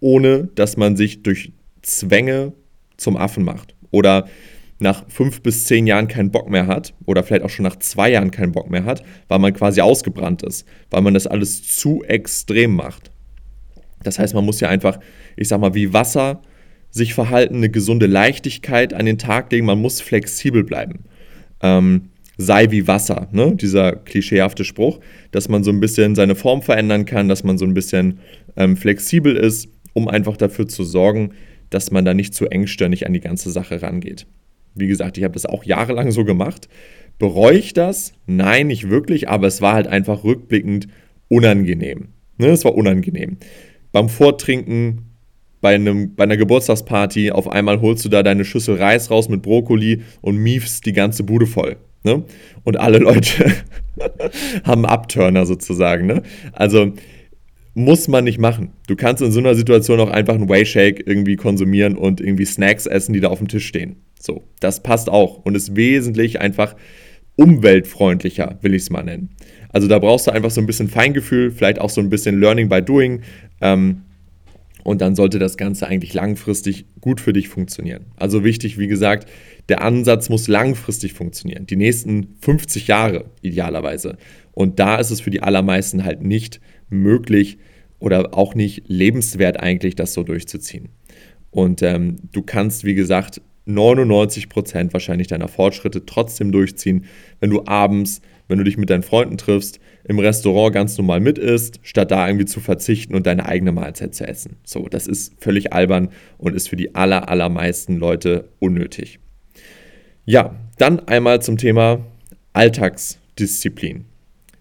ohne 0.00 0.48
dass 0.54 0.76
man 0.76 0.96
sich 0.96 1.22
durch 1.22 1.52
Zwänge 1.82 2.52
zum 2.96 3.16
Affen 3.16 3.44
macht. 3.44 3.74
Oder 3.92 4.26
nach 4.80 5.04
fünf 5.08 5.42
bis 5.42 5.66
zehn 5.66 5.86
Jahren 5.86 6.08
keinen 6.08 6.30
Bock 6.30 6.48
mehr 6.48 6.66
hat 6.66 6.94
oder 7.04 7.22
vielleicht 7.22 7.44
auch 7.44 7.50
schon 7.50 7.64
nach 7.64 7.76
zwei 7.76 8.10
Jahren 8.10 8.30
keinen 8.30 8.52
Bock 8.52 8.70
mehr 8.70 8.84
hat, 8.84 9.04
weil 9.28 9.38
man 9.38 9.52
quasi 9.52 9.80
ausgebrannt 9.80 10.42
ist, 10.42 10.66
weil 10.90 11.02
man 11.02 11.14
das 11.14 11.26
alles 11.26 11.62
zu 11.62 12.02
extrem 12.04 12.74
macht. 12.74 13.10
Das 14.02 14.18
heißt, 14.18 14.34
man 14.34 14.44
muss 14.44 14.60
ja 14.60 14.68
einfach, 14.68 14.98
ich 15.36 15.48
sag 15.48 15.60
mal, 15.60 15.74
wie 15.74 15.92
Wasser 15.92 16.40
sich 16.90 17.14
verhalten, 17.14 17.56
eine 17.56 17.70
gesunde 17.70 18.06
Leichtigkeit 18.06 18.94
an 18.94 19.06
den 19.06 19.18
Tag 19.18 19.52
legen, 19.52 19.66
man 19.66 19.80
muss 19.80 20.00
flexibel 20.00 20.64
bleiben. 20.64 21.04
Ähm, 21.62 22.10
sei 22.36 22.70
wie 22.70 22.86
Wasser, 22.86 23.28
ne? 23.32 23.54
dieser 23.54 23.92
klischeehafte 23.92 24.64
Spruch, 24.64 25.00
dass 25.30 25.48
man 25.48 25.62
so 25.62 25.70
ein 25.70 25.80
bisschen 25.80 26.14
seine 26.14 26.34
Form 26.34 26.62
verändern 26.62 27.04
kann, 27.04 27.28
dass 27.28 27.44
man 27.44 27.58
so 27.58 27.64
ein 27.64 27.74
bisschen 27.74 28.18
ähm, 28.56 28.76
flexibel 28.76 29.36
ist, 29.36 29.68
um 29.92 30.08
einfach 30.08 30.36
dafür 30.36 30.66
zu 30.66 30.84
sorgen, 30.84 31.32
dass 31.68 31.90
man 31.90 32.04
da 32.04 32.14
nicht 32.14 32.34
zu 32.34 32.46
engstirnig 32.46 33.06
an 33.06 33.12
die 33.12 33.20
ganze 33.20 33.50
Sache 33.50 33.82
rangeht. 33.82 34.26
Wie 34.74 34.86
gesagt, 34.86 35.18
ich 35.18 35.24
habe 35.24 35.34
das 35.34 35.46
auch 35.46 35.64
jahrelang 35.64 36.10
so 36.10 36.24
gemacht. 36.24 36.68
Bereue 37.18 37.58
ich 37.58 37.74
das? 37.74 38.12
Nein, 38.26 38.68
nicht 38.68 38.88
wirklich, 38.88 39.28
aber 39.28 39.46
es 39.46 39.60
war 39.60 39.74
halt 39.74 39.86
einfach 39.86 40.24
rückblickend 40.24 40.88
unangenehm. 41.28 42.08
Ne, 42.38 42.48
es 42.48 42.64
war 42.64 42.74
unangenehm. 42.74 43.36
Beim 43.92 44.08
Vortrinken, 44.08 45.09
bei, 45.60 45.74
einem, 45.74 46.14
bei 46.14 46.24
einer 46.24 46.36
Geburtstagsparty, 46.36 47.32
auf 47.32 47.48
einmal 47.48 47.80
holst 47.80 48.04
du 48.04 48.08
da 48.08 48.22
deine 48.22 48.44
Schüssel 48.44 48.76
Reis 48.76 49.10
raus 49.10 49.28
mit 49.28 49.42
Brokkoli 49.42 50.02
und 50.20 50.36
miefst 50.36 50.86
die 50.86 50.92
ganze 50.92 51.22
Bude 51.22 51.46
voll. 51.46 51.76
Ne? 52.02 52.24
Und 52.64 52.78
alle 52.78 52.98
Leute 52.98 53.52
haben 54.64 54.86
Abturner 54.86 55.46
sozusagen. 55.46 56.06
Ne? 56.06 56.22
Also 56.52 56.92
muss 57.74 58.08
man 58.08 58.24
nicht 58.24 58.38
machen. 58.38 58.72
Du 58.88 58.96
kannst 58.96 59.22
in 59.22 59.32
so 59.32 59.38
einer 59.38 59.54
Situation 59.54 60.00
auch 60.00 60.10
einfach 60.10 60.34
einen 60.34 60.48
Whey-Shake 60.48 61.06
irgendwie 61.06 61.36
konsumieren 61.36 61.96
und 61.96 62.20
irgendwie 62.20 62.44
Snacks 62.44 62.86
essen, 62.86 63.12
die 63.12 63.20
da 63.20 63.28
auf 63.28 63.38
dem 63.38 63.48
Tisch 63.48 63.66
stehen. 63.66 63.96
So, 64.18 64.42
das 64.60 64.82
passt 64.82 65.08
auch 65.08 65.44
und 65.44 65.54
ist 65.54 65.76
wesentlich 65.76 66.40
einfach 66.40 66.74
umweltfreundlicher, 67.36 68.58
will 68.60 68.74
ich 68.74 68.82
es 68.82 68.90
mal 68.90 69.02
nennen. 69.02 69.30
Also 69.70 69.88
da 69.88 69.98
brauchst 69.98 70.26
du 70.26 70.32
einfach 70.32 70.50
so 70.50 70.60
ein 70.60 70.66
bisschen 70.66 70.88
Feingefühl, 70.88 71.52
vielleicht 71.52 71.80
auch 71.80 71.90
so 71.90 72.00
ein 72.00 72.10
bisschen 72.10 72.40
Learning 72.40 72.68
by 72.68 72.82
Doing. 72.82 73.22
Ähm, 73.60 74.02
und 74.84 75.00
dann 75.00 75.14
sollte 75.14 75.38
das 75.38 75.56
Ganze 75.56 75.86
eigentlich 75.86 76.14
langfristig 76.14 76.86
gut 77.00 77.20
für 77.20 77.32
dich 77.32 77.48
funktionieren. 77.48 78.06
Also 78.16 78.44
wichtig, 78.44 78.78
wie 78.78 78.86
gesagt, 78.86 79.28
der 79.68 79.82
Ansatz 79.82 80.28
muss 80.28 80.48
langfristig 80.48 81.12
funktionieren. 81.12 81.66
Die 81.66 81.76
nächsten 81.76 82.34
50 82.40 82.86
Jahre 82.86 83.26
idealerweise. 83.42 84.16
Und 84.52 84.78
da 84.78 84.96
ist 84.96 85.10
es 85.10 85.20
für 85.20 85.30
die 85.30 85.42
allermeisten 85.42 86.04
halt 86.04 86.22
nicht 86.22 86.60
möglich 86.88 87.58
oder 87.98 88.34
auch 88.34 88.54
nicht 88.54 88.84
lebenswert 88.88 89.60
eigentlich, 89.60 89.94
das 89.94 90.12
so 90.12 90.22
durchzuziehen. 90.22 90.88
Und 91.50 91.82
ähm, 91.82 92.16
du 92.32 92.42
kannst, 92.42 92.84
wie 92.84 92.94
gesagt, 92.94 93.40
99% 93.66 94.92
wahrscheinlich 94.92 95.28
deiner 95.28 95.48
Fortschritte 95.48 96.06
trotzdem 96.06 96.52
durchziehen, 96.52 97.04
wenn 97.40 97.50
du 97.50 97.64
abends 97.66 98.20
wenn 98.50 98.58
du 98.58 98.64
dich 98.64 98.76
mit 98.76 98.90
deinen 98.90 99.02
Freunden 99.02 99.38
triffst, 99.38 99.80
im 100.04 100.18
Restaurant 100.18 100.74
ganz 100.74 100.98
normal 100.98 101.20
mit 101.20 101.38
isst, 101.38 101.80
statt 101.82 102.10
da 102.10 102.26
irgendwie 102.26 102.46
zu 102.46 102.60
verzichten 102.60 103.14
und 103.14 103.26
deine 103.26 103.46
eigene 103.46 103.72
Mahlzeit 103.72 104.14
zu 104.14 104.26
essen. 104.26 104.56
So, 104.64 104.88
das 104.88 105.06
ist 105.06 105.34
völlig 105.38 105.72
albern 105.72 106.10
und 106.38 106.54
ist 106.54 106.68
für 106.68 106.76
die 106.76 106.94
aller, 106.94 107.28
allermeisten 107.28 107.96
Leute 107.96 108.48
unnötig. 108.58 109.18
Ja, 110.24 110.54
dann 110.78 111.00
einmal 111.00 111.42
zum 111.42 111.56
Thema 111.56 112.04
Alltagsdisziplin. 112.52 114.04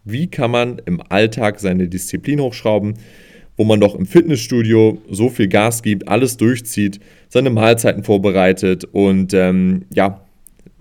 Wie 0.04 0.28
kann 0.28 0.52
man 0.52 0.82
im 0.86 1.02
Alltag 1.10 1.60
seine 1.60 1.88
Disziplin 1.88 2.40
hochschrauben, 2.40 2.96
wo 3.58 3.66
man 3.66 3.80
doch 3.82 3.96
im 3.96 4.06
Fitnessstudio 4.06 5.02
so 5.10 5.30
viel 5.30 5.48
Gas 5.48 5.84
gibt, 5.84 6.08
alles 6.08 6.38
durchzieht, 6.38 7.00
seine 7.28 7.50
Mahlzeiten 7.50 8.04
vorbereitet 8.04 8.86
und 8.86 9.34
ähm, 9.34 9.86
ja, 9.94 10.22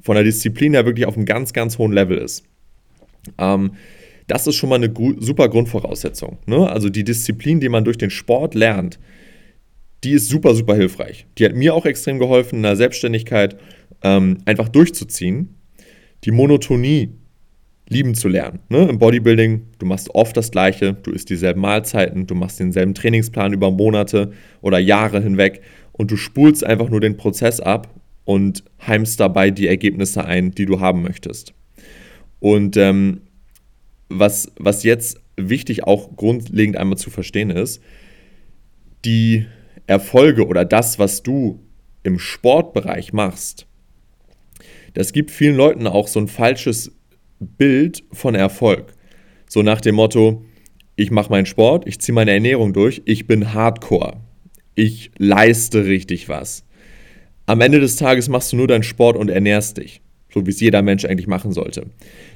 von 0.01 0.15
der 0.15 0.25
Disziplin 0.25 0.75
her 0.75 0.87
wirklich 0.87 1.07
auf 1.07 1.17
einem 1.17 1.27
ganz, 1.27 1.53
ganz 1.53 1.77
hohen 1.79 1.93
Level 1.93 2.19
ist. 2.19 2.45
Ähm, 3.39 3.73
das 4.27 4.47
ist 4.47 4.57
schon 4.57 4.69
mal 4.69 4.77
eine 4.77 4.93
super 5.19 5.49
Grundvoraussetzung. 5.49 6.39
Ne? 6.47 6.69
Also 6.69 6.91
die 6.91 7.05
Disziplin, 7.05 7.61
die 7.61 7.69
man 7.69 7.85
durch 7.85 7.99
den 7.99 8.11
Sport 8.11 8.55
lernt, 8.55 8.99
die 10.05 10.13
ist 10.13 10.29
super, 10.29 10.55
super 10.55 10.77
hilfreich. 10.77 11.27
Die 11.39 11.45
hat 11.45 11.55
mir 11.55 11.75
auch 11.75 11.87
extrem 11.87 12.19
geholfen, 12.19 12.57
in 12.57 12.63
der 12.63 12.77
Selbstständigkeit 12.77 13.57
ähm, 14.03 14.39
einfach 14.45 14.69
durchzuziehen. 14.69 15.57
Die 16.25 16.31
Monotonie 16.31 17.11
lieben 17.89 18.15
zu 18.15 18.29
lernen. 18.29 18.61
Ne? 18.69 18.89
Im 18.89 18.99
Bodybuilding, 18.99 19.63
du 19.79 19.87
machst 19.87 20.11
oft 20.15 20.37
das 20.37 20.51
Gleiche, 20.51 20.93
du 20.95 21.11
isst 21.11 21.31
dieselben 21.31 21.61
Mahlzeiten, 21.61 22.27
du 22.27 22.35
machst 22.35 22.61
denselben 22.61 22.95
Trainingsplan 22.95 23.53
über 23.53 23.71
Monate 23.71 24.33
oder 24.61 24.79
Jahre 24.79 25.23
hinweg 25.23 25.63
und 25.93 26.11
du 26.11 26.17
spulst 26.17 26.65
einfach 26.65 26.91
nur 26.91 27.01
den 27.01 27.17
Prozess 27.17 27.61
ab 27.61 27.89
und 28.25 28.63
heimst 28.87 29.21
dabei 29.21 29.51
die 29.51 29.69
Ergebnisse 29.69 30.25
ein, 30.25 30.51
die 30.51 30.67
du 30.67 30.81
haben 30.81 31.03
möchtest. 31.03 31.55
Und 32.41 32.77
ähm, 32.77 33.23
was, 34.09 34.53
was 34.59 34.83
jetzt 34.83 35.21
wichtig 35.37 35.85
auch 35.85 36.17
grundlegend 36.17 36.77
einmal 36.77 36.99
zu 36.99 37.11
verstehen 37.11 37.51
ist, 37.51 37.83
die 39.05 39.47
Erfolge 39.87 40.47
oder 40.47 40.65
das, 40.65 40.99
was 40.99 41.23
du 41.23 41.61
im 42.03 42.19
Sportbereich 42.19 43.13
machst, 43.13 43.67
das 44.95 45.13
gibt 45.13 45.31
vielen 45.31 45.57
Leuten 45.57 45.87
auch 45.87 46.09
so 46.09 46.19
ein 46.21 46.29
falsches 46.29 46.93
Bild 47.39 48.05
von 48.13 48.35
Erfolg. 48.35 48.95
So 49.49 49.63
nach 49.63 49.81
dem 49.81 49.95
Motto, 49.95 50.45
ich 50.97 51.11
mache 51.11 51.31
meinen 51.31 51.47
Sport, 51.47 51.87
ich 51.87 52.01
ziehe 52.01 52.15
meine 52.15 52.33
Ernährung 52.33 52.73
durch, 52.73 53.03
ich 53.05 53.27
bin 53.27 53.55
hardcore. 53.55 54.21
Ich 54.75 55.11
leiste 55.19 55.85
richtig 55.87 56.29
was. 56.29 56.65
Am 57.47 57.61
Ende 57.61 57.81
des 57.81 57.97
Tages 57.97 58.29
machst 58.29 58.53
du 58.53 58.57
nur 58.57 58.67
deinen 58.67 58.83
Sport 58.83 59.17
und 59.17 59.31
ernährst 59.31 59.79
dich 59.79 60.03
so 60.39 60.47
wie 60.47 60.51
es 60.51 60.61
jeder 60.61 60.83
Mensch 60.83 61.05
eigentlich 61.05 61.27
machen 61.27 61.53
sollte. 61.53 61.87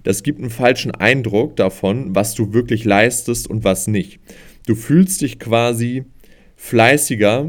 Das 0.02 0.24
gibt 0.24 0.40
einen 0.40 0.50
falschen 0.50 0.90
Eindruck 0.90 1.54
davon, 1.56 2.14
was 2.16 2.34
du 2.34 2.52
wirklich 2.52 2.84
leistest 2.84 3.48
und 3.48 3.62
was 3.62 3.86
nicht. 3.86 4.18
Du 4.66 4.74
fühlst 4.74 5.20
dich 5.20 5.38
quasi 5.38 6.04
fleißiger 6.56 7.46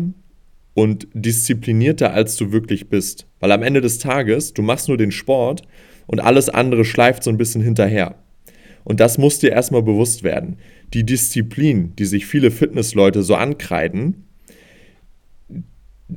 und 0.76 1.08
disziplinierter, 1.14 2.14
als 2.14 2.36
du 2.36 2.52
wirklich 2.52 2.90
bist. 2.90 3.28
Weil 3.40 3.52
am 3.52 3.64
Ende 3.64 3.82
des 3.82 3.98
Tages, 3.98 4.54
du 4.54 4.62
machst 4.62 4.88
nur 4.88 4.98
den 4.98 5.12
Sport 5.12 5.64
und 6.06 6.20
alles 6.20 6.50
andere 6.50 6.86
schleift 6.86 7.24
so 7.24 7.32
ein 7.32 7.38
bisschen 7.38 7.62
hinterher. 7.62 8.16
Und 8.84 9.00
das 9.00 9.18
muss 9.18 9.40
dir 9.40 9.52
erstmal 9.52 9.82
bewusst 9.84 10.24
werden. 10.24 10.58
Die 10.94 11.06
Disziplin, 11.06 11.96
die 11.98 12.06
sich 12.06 12.26
viele 12.26 12.52
Fitnessleute 12.52 13.24
so 13.24 13.36
ankreiden, 13.36 14.26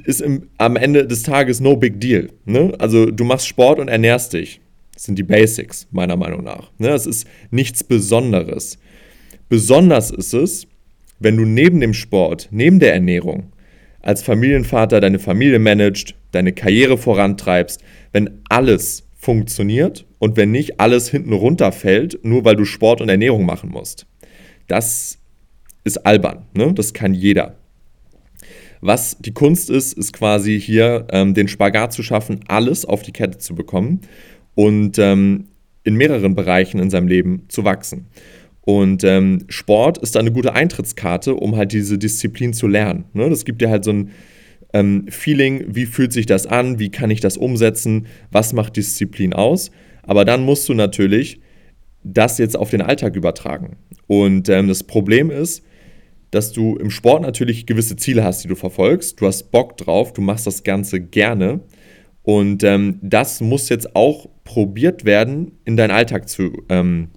ist 0.04 0.20
im, 0.20 0.48
am 0.58 0.76
Ende 0.76 1.06
des 1.06 1.22
Tages 1.22 1.60
no 1.60 1.76
big 1.76 2.00
deal. 2.00 2.30
Ne? 2.44 2.72
Also 2.78 3.06
du 3.06 3.24
machst 3.24 3.46
Sport 3.46 3.78
und 3.78 3.88
ernährst 3.88 4.32
dich. 4.32 4.60
Das 4.94 5.04
sind 5.04 5.18
die 5.18 5.22
Basics, 5.22 5.86
meiner 5.90 6.16
Meinung 6.16 6.42
nach. 6.42 6.70
Ne? 6.78 6.88
Das 6.88 7.06
ist 7.06 7.26
nichts 7.50 7.84
Besonderes. 7.84 8.78
Besonders 9.48 10.10
ist 10.10 10.34
es, 10.34 10.66
wenn 11.18 11.36
du 11.36 11.44
neben 11.44 11.80
dem 11.80 11.94
Sport, 11.94 12.48
neben 12.50 12.80
der 12.80 12.94
Ernährung, 12.94 13.52
als 14.02 14.22
Familienvater 14.22 15.00
deine 15.00 15.18
Familie 15.18 15.58
managst, 15.58 16.14
deine 16.32 16.52
Karriere 16.52 16.96
vorantreibst, 16.96 17.82
wenn 18.12 18.40
alles 18.48 19.06
funktioniert 19.16 20.06
und 20.18 20.36
wenn 20.36 20.50
nicht 20.50 20.78
alles 20.78 21.10
hinten 21.10 21.32
runterfällt, 21.32 22.20
nur 22.22 22.44
weil 22.44 22.56
du 22.56 22.64
Sport 22.64 23.00
und 23.00 23.08
Ernährung 23.08 23.44
machen 23.44 23.70
musst. 23.70 24.06
Das 24.68 25.18
ist 25.84 26.06
albern, 26.06 26.46
ne? 26.54 26.72
das 26.74 26.92
kann 26.92 27.14
jeder. 27.14 27.56
Was 28.80 29.16
die 29.18 29.33
Kunst 29.33 29.71
ist, 29.71 29.92
ist 29.95 30.12
quasi 30.12 30.61
hier 30.61 31.06
ähm, 31.11 31.35
den 31.35 31.49
Spagat 31.49 31.92
zu 31.92 32.02
schaffen, 32.02 32.40
alles 32.49 32.85
auf 32.85 33.02
die 33.02 33.12
Kette 33.12 33.38
zu 33.38 33.54
bekommen 33.54 34.00
und 34.54 34.99
ähm, 34.99 35.47
in 35.85 35.95
mehreren 35.95 36.35
Bereichen 36.35 36.80
in 36.80 36.90
seinem 36.90 37.09
Leben 37.09 37.45
zu 37.49 37.64
wachsen. 37.64 38.06
Und 38.62 39.04
ähm, 39.04 39.45
Sport 39.49 39.99
ist 39.99 40.16
da 40.16 40.21
eine 40.21 40.33
gute 40.33 40.52
Eintrittskarte, 40.52 41.35
um 41.35 41.56
halt 41.56 41.73
diese 41.73 41.99
Disziplin 41.99 42.52
zu 42.52 42.66
lernen. 42.66 43.04
Ne? 43.12 43.30
Das 43.30 43.45
gibt 43.45 43.62
dir 43.62 43.71
halt 43.71 43.85
so 43.85 43.92
ein 43.92 44.11
ähm, 44.73 45.06
Feeling, 45.09 45.64
wie 45.68 45.87
fühlt 45.87 46.12
sich 46.12 46.26
das 46.26 46.47
an, 46.47 46.80
wie 46.80 46.90
kann 46.90 47.11
ich 47.11 47.21
das 47.21 47.37
umsetzen, 47.37 48.06
was 48.33 48.52
macht 48.52 48.76
Disziplin 48.76 49.33
aus. 49.33 49.71
Aber 50.02 50.25
dann 50.25 50.45
musst 50.45 50.68
du 50.68 50.75
natürlich 50.75 51.40
das 52.02 52.38
jetzt 52.38 52.56
auf 52.56 52.71
den 52.71 52.83
Alltag 52.83 53.14
übertragen. 53.14 53.76
Und 54.09 54.49
ähm, 54.49 54.66
das 54.66 54.83
Problem 54.83 55.30
ist, 55.30 55.62
dass 56.30 56.52
du 56.52 56.76
im 56.76 56.90
Sport 56.90 57.23
natürlich 57.23 57.66
gewisse 57.66 57.97
Ziele 57.97 58.25
hast, 58.25 58.45
die 58.45 58.49
du 58.49 58.56
verfolgst. 58.56 59.21
Du 59.21 59.26
hast 59.26 59.50
Bock 59.50 59.76
drauf, 59.76 60.12
du 60.12 60.21
machst 60.21 60.47
das 60.47 60.64
Ganze 60.64 61.00
gerne. 61.00 61.61
Und 62.23 62.64
ähm, 62.64 62.99
das 63.02 63.40
muss 63.40 63.68
jetzt 63.68 63.95
auch 63.95 64.28
probiert 64.45 65.04
werden, 65.04 65.52
in 65.64 65.76
deinen 65.76 65.92
Alltag 65.92 66.28
zu 66.28 66.52
ähm, 66.68 67.09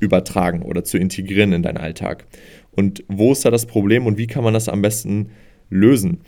übertragen 0.00 0.62
oder 0.62 0.84
zu 0.84 0.96
integrieren 0.98 1.52
in 1.52 1.62
deinen 1.62 1.76
Alltag. 1.78 2.26
Und 2.70 3.02
wo 3.08 3.32
ist 3.32 3.44
da 3.44 3.50
das 3.50 3.66
Problem 3.66 4.06
und 4.06 4.18
wie 4.18 4.28
kann 4.28 4.44
man 4.44 4.54
das 4.54 4.68
am 4.68 4.82
besten 4.82 5.30
lösen? 5.70 6.20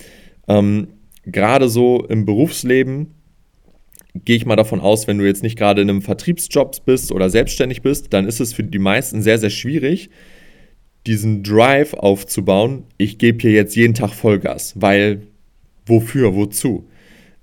Ähm, 0.48 0.88
gerade 1.24 1.68
so 1.68 2.04
im 2.08 2.24
Berufsleben 2.24 3.14
gehe 4.14 4.36
ich 4.36 4.46
mal 4.46 4.56
davon 4.56 4.80
aus, 4.80 5.06
wenn 5.06 5.18
du 5.18 5.26
jetzt 5.26 5.44
nicht 5.44 5.56
gerade 5.56 5.82
in 5.82 5.88
einem 5.88 6.02
Vertriebsjob 6.02 6.84
bist 6.84 7.12
oder 7.12 7.30
selbstständig 7.30 7.82
bist, 7.82 8.12
dann 8.12 8.26
ist 8.26 8.40
es 8.40 8.52
für 8.52 8.64
die 8.64 8.78
meisten 8.78 9.22
sehr, 9.22 9.38
sehr 9.38 9.50
schwierig, 9.50 10.10
diesen 11.06 11.42
Drive 11.42 11.94
aufzubauen, 11.94 12.84
ich 12.98 13.18
gebe 13.18 13.40
hier 13.40 13.52
jetzt 13.52 13.74
jeden 13.74 13.94
Tag 13.94 14.12
Vollgas, 14.12 14.74
weil 14.76 15.22
wofür, 15.86 16.34
wozu? 16.34 16.88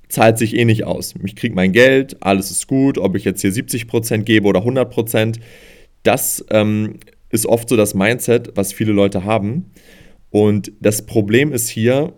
Zahlt 0.10 0.38
sich 0.38 0.56
eh 0.56 0.64
nicht 0.64 0.86
aus. 0.86 1.16
Ich 1.26 1.36
kriege 1.36 1.54
mein 1.54 1.74
Geld, 1.74 2.18
alles 2.22 2.50
ist 2.50 2.68
gut, 2.68 2.98
ob 2.98 3.16
ich 3.16 3.26
jetzt 3.26 3.42
hier 3.42 3.52
70% 3.52 4.20
gebe 4.20 4.48
oder 4.48 4.62
100%. 4.62 5.38
Das 6.04 6.46
ähm, 6.50 7.00
ist 7.30 7.46
oft 7.46 7.68
so 7.68 7.76
das 7.76 7.94
Mindset, 7.94 8.52
was 8.56 8.72
viele 8.72 8.94
Leute 8.94 9.26
haben. 9.26 9.72
Und 10.30 10.72
das 10.80 11.06
Problem 11.06 11.52
ist 11.52 11.68
hier 11.68 12.14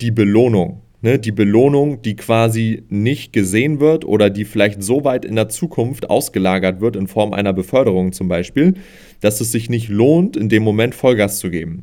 die 0.00 0.10
Belohnung. 0.10 0.81
Ne, 1.04 1.18
die 1.18 1.32
Belohnung, 1.32 2.00
die 2.00 2.14
quasi 2.14 2.84
nicht 2.88 3.32
gesehen 3.32 3.80
wird 3.80 4.04
oder 4.04 4.30
die 4.30 4.44
vielleicht 4.44 4.84
so 4.84 5.02
weit 5.02 5.24
in 5.24 5.34
der 5.34 5.48
Zukunft 5.48 6.08
ausgelagert 6.08 6.80
wird, 6.80 6.94
in 6.94 7.08
Form 7.08 7.32
einer 7.32 7.52
Beförderung 7.52 8.12
zum 8.12 8.28
Beispiel, 8.28 8.74
dass 9.20 9.40
es 9.40 9.50
sich 9.50 9.68
nicht 9.68 9.88
lohnt, 9.88 10.36
in 10.36 10.48
dem 10.48 10.62
Moment 10.62 10.94
Vollgas 10.94 11.40
zu 11.40 11.50
geben. 11.50 11.82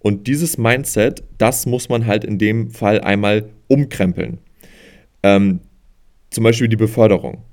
Und 0.00 0.26
dieses 0.26 0.58
Mindset, 0.58 1.22
das 1.38 1.66
muss 1.66 1.88
man 1.88 2.06
halt 2.06 2.24
in 2.24 2.38
dem 2.38 2.70
Fall 2.70 3.00
einmal 3.00 3.50
umkrempeln. 3.68 4.38
Ähm, 5.22 5.60
zum 6.30 6.42
Beispiel 6.42 6.68
die 6.68 6.76
Beförderung. 6.76 7.44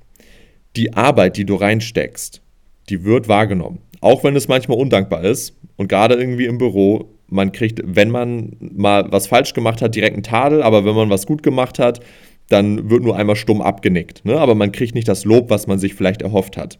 Die 0.74 0.94
Arbeit, 0.94 1.36
die 1.36 1.44
du 1.44 1.54
reinsteckst, 1.54 2.42
die 2.88 3.04
wird 3.04 3.28
wahrgenommen. 3.28 3.78
Auch 4.00 4.24
wenn 4.24 4.34
es 4.34 4.48
manchmal 4.48 4.78
undankbar 4.78 5.22
ist 5.22 5.56
und 5.76 5.88
gerade 5.88 6.16
irgendwie 6.16 6.46
im 6.46 6.58
Büro 6.58 7.08
man 7.34 7.52
kriegt, 7.52 7.82
wenn 7.84 8.10
man 8.10 8.56
mal 8.60 9.10
was 9.10 9.26
falsch 9.26 9.52
gemacht 9.52 9.82
hat, 9.82 9.94
direkt 9.94 10.14
einen 10.14 10.22
Tadel, 10.22 10.62
aber 10.62 10.84
wenn 10.84 10.94
man 10.94 11.10
was 11.10 11.26
gut 11.26 11.42
gemacht 11.42 11.78
hat, 11.78 12.00
dann 12.48 12.90
wird 12.90 13.02
nur 13.02 13.16
einmal 13.16 13.36
stumm 13.36 13.60
abgenickt. 13.60 14.24
Ne? 14.24 14.38
Aber 14.38 14.54
man 14.54 14.72
kriegt 14.72 14.94
nicht 14.94 15.08
das 15.08 15.24
Lob, 15.24 15.50
was 15.50 15.66
man 15.66 15.78
sich 15.78 15.94
vielleicht 15.94 16.22
erhofft 16.22 16.56
hat. 16.56 16.78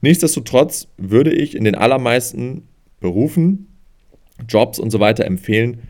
Nichtsdestotrotz 0.00 0.88
würde 0.98 1.32
ich 1.32 1.56
in 1.56 1.64
den 1.64 1.74
allermeisten 1.74 2.68
Berufen, 3.00 3.68
Jobs 4.48 4.78
und 4.78 4.90
so 4.90 5.00
weiter 5.00 5.24
empfehlen, 5.24 5.82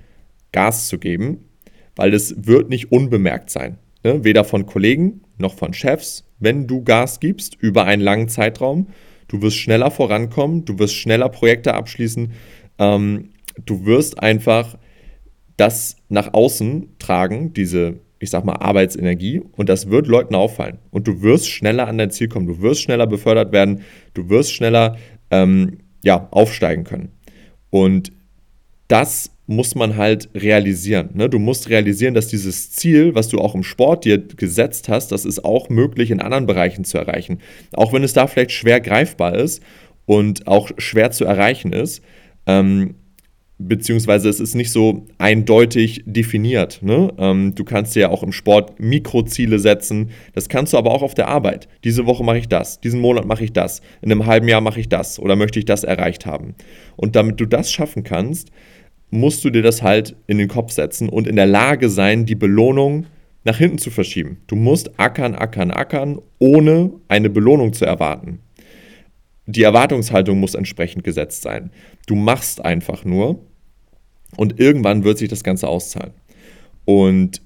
Gas 0.53 0.89
zu 0.89 0.99
geben, 0.99 1.49
weil 1.97 2.13
es 2.15 2.35
wird 2.47 2.69
nicht 2.69 2.93
unbemerkt 2.93 3.51
sein. 3.51 3.79
Ne? 4.05 4.25
Weder 4.25 4.45
von 4.45 4.67
Kollegen 4.67 5.23
noch 5.39 5.55
von 5.55 5.73
Chefs. 5.73 6.25
Wenn 6.39 6.67
du 6.67 6.83
Gas 6.83 7.21
gibst 7.21 7.57
über 7.59 7.85
einen 7.85 8.03
langen 8.03 8.29
Zeitraum, 8.29 8.89
du 9.29 9.41
wirst 9.41 9.57
schneller 9.57 9.91
vorankommen, 9.91 10.65
du 10.65 10.79
wirst 10.79 10.95
schneller 10.95 11.29
Projekte 11.29 11.75
abschließen. 11.75 12.33
Ähm, 12.79 13.31
du 13.65 13.85
wirst 13.85 14.23
einfach 14.23 14.77
das 15.57 15.97
nach 16.09 16.33
außen 16.33 16.97
tragen, 16.99 17.53
diese, 17.53 18.01
ich 18.19 18.31
sag 18.31 18.45
mal, 18.45 18.57
Arbeitsenergie, 18.57 19.43
und 19.57 19.69
das 19.69 19.91
wird 19.91 20.07
Leuten 20.07 20.35
auffallen. 20.35 20.79
Und 20.91 21.07
du 21.07 21.23
wirst 21.23 21.49
schneller 21.49 21.89
an 21.89 21.99
dein 21.99 22.11
Ziel 22.11 22.29
kommen, 22.29 22.47
du 22.47 22.61
wirst 22.61 22.83
schneller 22.83 23.07
befördert 23.07 23.53
werden, 23.53 23.83
du 24.15 24.29
wirst 24.29 24.53
schneller 24.53 24.97
ähm, 25.31 25.79
ja, 26.03 26.29
aufsteigen 26.31 26.85
können. 26.85 27.11
Und 27.71 28.13
das 28.89 29.31
muss 29.47 29.75
man 29.75 29.97
halt 29.97 30.29
realisieren. 30.35 31.11
Ne? 31.15 31.29
Du 31.29 31.39
musst 31.39 31.69
realisieren, 31.69 32.15
dass 32.15 32.29
dieses 32.29 32.73
Ziel, 32.73 33.15
was 33.15 33.29
du 33.29 33.39
auch 33.39 33.55
im 33.55 33.63
Sport 33.63 34.05
dir 34.05 34.19
gesetzt 34.19 34.89
hast, 34.89 35.13
das 35.13 35.25
ist 35.25 35.45
auch 35.45 35.69
möglich 35.69 36.11
in 36.11 36.21
anderen 36.21 36.47
Bereichen 36.47 36.85
zu 36.85 36.99
erreichen. 36.99 37.39
Auch 37.73 37.93
wenn 37.93 38.05
es 38.05 38.13
da 38.13 38.27
vielleicht 38.27 38.53
schwer 38.53 38.81
greifbar 38.81 39.35
ist 39.35 39.63
und 40.07 40.47
auch 40.47 40.71
schwer 40.79 41.11
zu 41.11 41.25
erreichen 41.25 41.73
ist. 41.73 42.03
Ähm, 42.47 42.95
beziehungsweise 43.69 44.29
es 44.29 44.41
ist 44.41 44.55
nicht 44.55 44.71
so 44.71 45.07
eindeutig 45.19 46.03
definiert. 46.07 46.81
Ne? 46.83 47.13
Ähm, 47.19 47.55
du 47.55 47.65
kannst 47.65 47.95
dir 47.95 48.01
ja 48.01 48.11
auch 48.11 48.23
im 48.23 48.33
Sport 48.33 48.79
Mikroziele 48.79 49.59
setzen. 49.59 50.11
Das 50.35 50.49
kannst 50.49 50.73
du 50.73 50.79
aber 50.79 50.91
auch 50.91 51.03
auf 51.03 51.15
der 51.15 51.29
Arbeit. 51.29 51.69
Diese 51.85 52.07
Woche 52.07 52.25
mache 52.25 52.39
ich 52.39 52.49
das, 52.49 52.81
diesen 52.81 53.01
Monat 53.01 53.27
mache 53.27 53.45
ich 53.45 53.53
das, 53.53 53.81
in 54.01 54.11
einem 54.11 54.27
halben 54.27 54.49
Jahr 54.49 54.61
mache 54.61 54.81
ich 54.81 54.89
das 54.89 55.19
oder 55.19 55.37
möchte 55.37 55.59
ich 55.59 55.65
das 55.65 55.85
erreicht 55.85 56.27
haben. 56.27 56.55
Und 56.97 57.17
damit 57.17 57.41
du 57.41 57.47
das 57.47 57.73
schaffen 57.73 58.03
kannst, 58.05 58.51
musst 59.11 59.45
du 59.45 59.51
dir 59.51 59.63
das 59.63 59.83
halt 59.83 60.17
in 60.27 60.39
den 60.39 60.49
Kopf 60.49 60.73
setzen 60.73 61.09
und 61.09 61.27
in 61.27 61.37
der 61.37 61.47
Lage 61.47 61.89
sein, 61.89 62.27
die 62.27 62.35
Belohnung 62.35 63.07
nach 63.45 63.59
hinten 63.59 63.79
zu 63.79 63.91
verschieben. 63.91 64.39
Du 64.47 64.57
musst 64.57 64.99
ackern, 64.99 65.35
ackern, 65.35 65.71
ackern, 65.71 66.19
ohne 66.39 66.93
eine 67.09 67.29
Belohnung 67.29 67.73
zu 67.73 67.85
erwarten. 67.85 68.41
Die 69.47 69.65
Erwartungshaltung 69.65 70.39
muss 70.39 70.55
entsprechend 70.55 71.03
gesetzt 71.03 71.43
sein. 71.43 71.73
Du 72.07 72.15
machst 72.15 72.65
einfach 72.65 73.05
nur 73.05 73.41
und 74.37 74.59
irgendwann 74.61 75.05
wird 75.05 75.19
sich 75.19 75.29
das 75.29 75.45
Ganze 75.45 75.69
auszahlen. 75.69 76.13
Und 76.85 77.43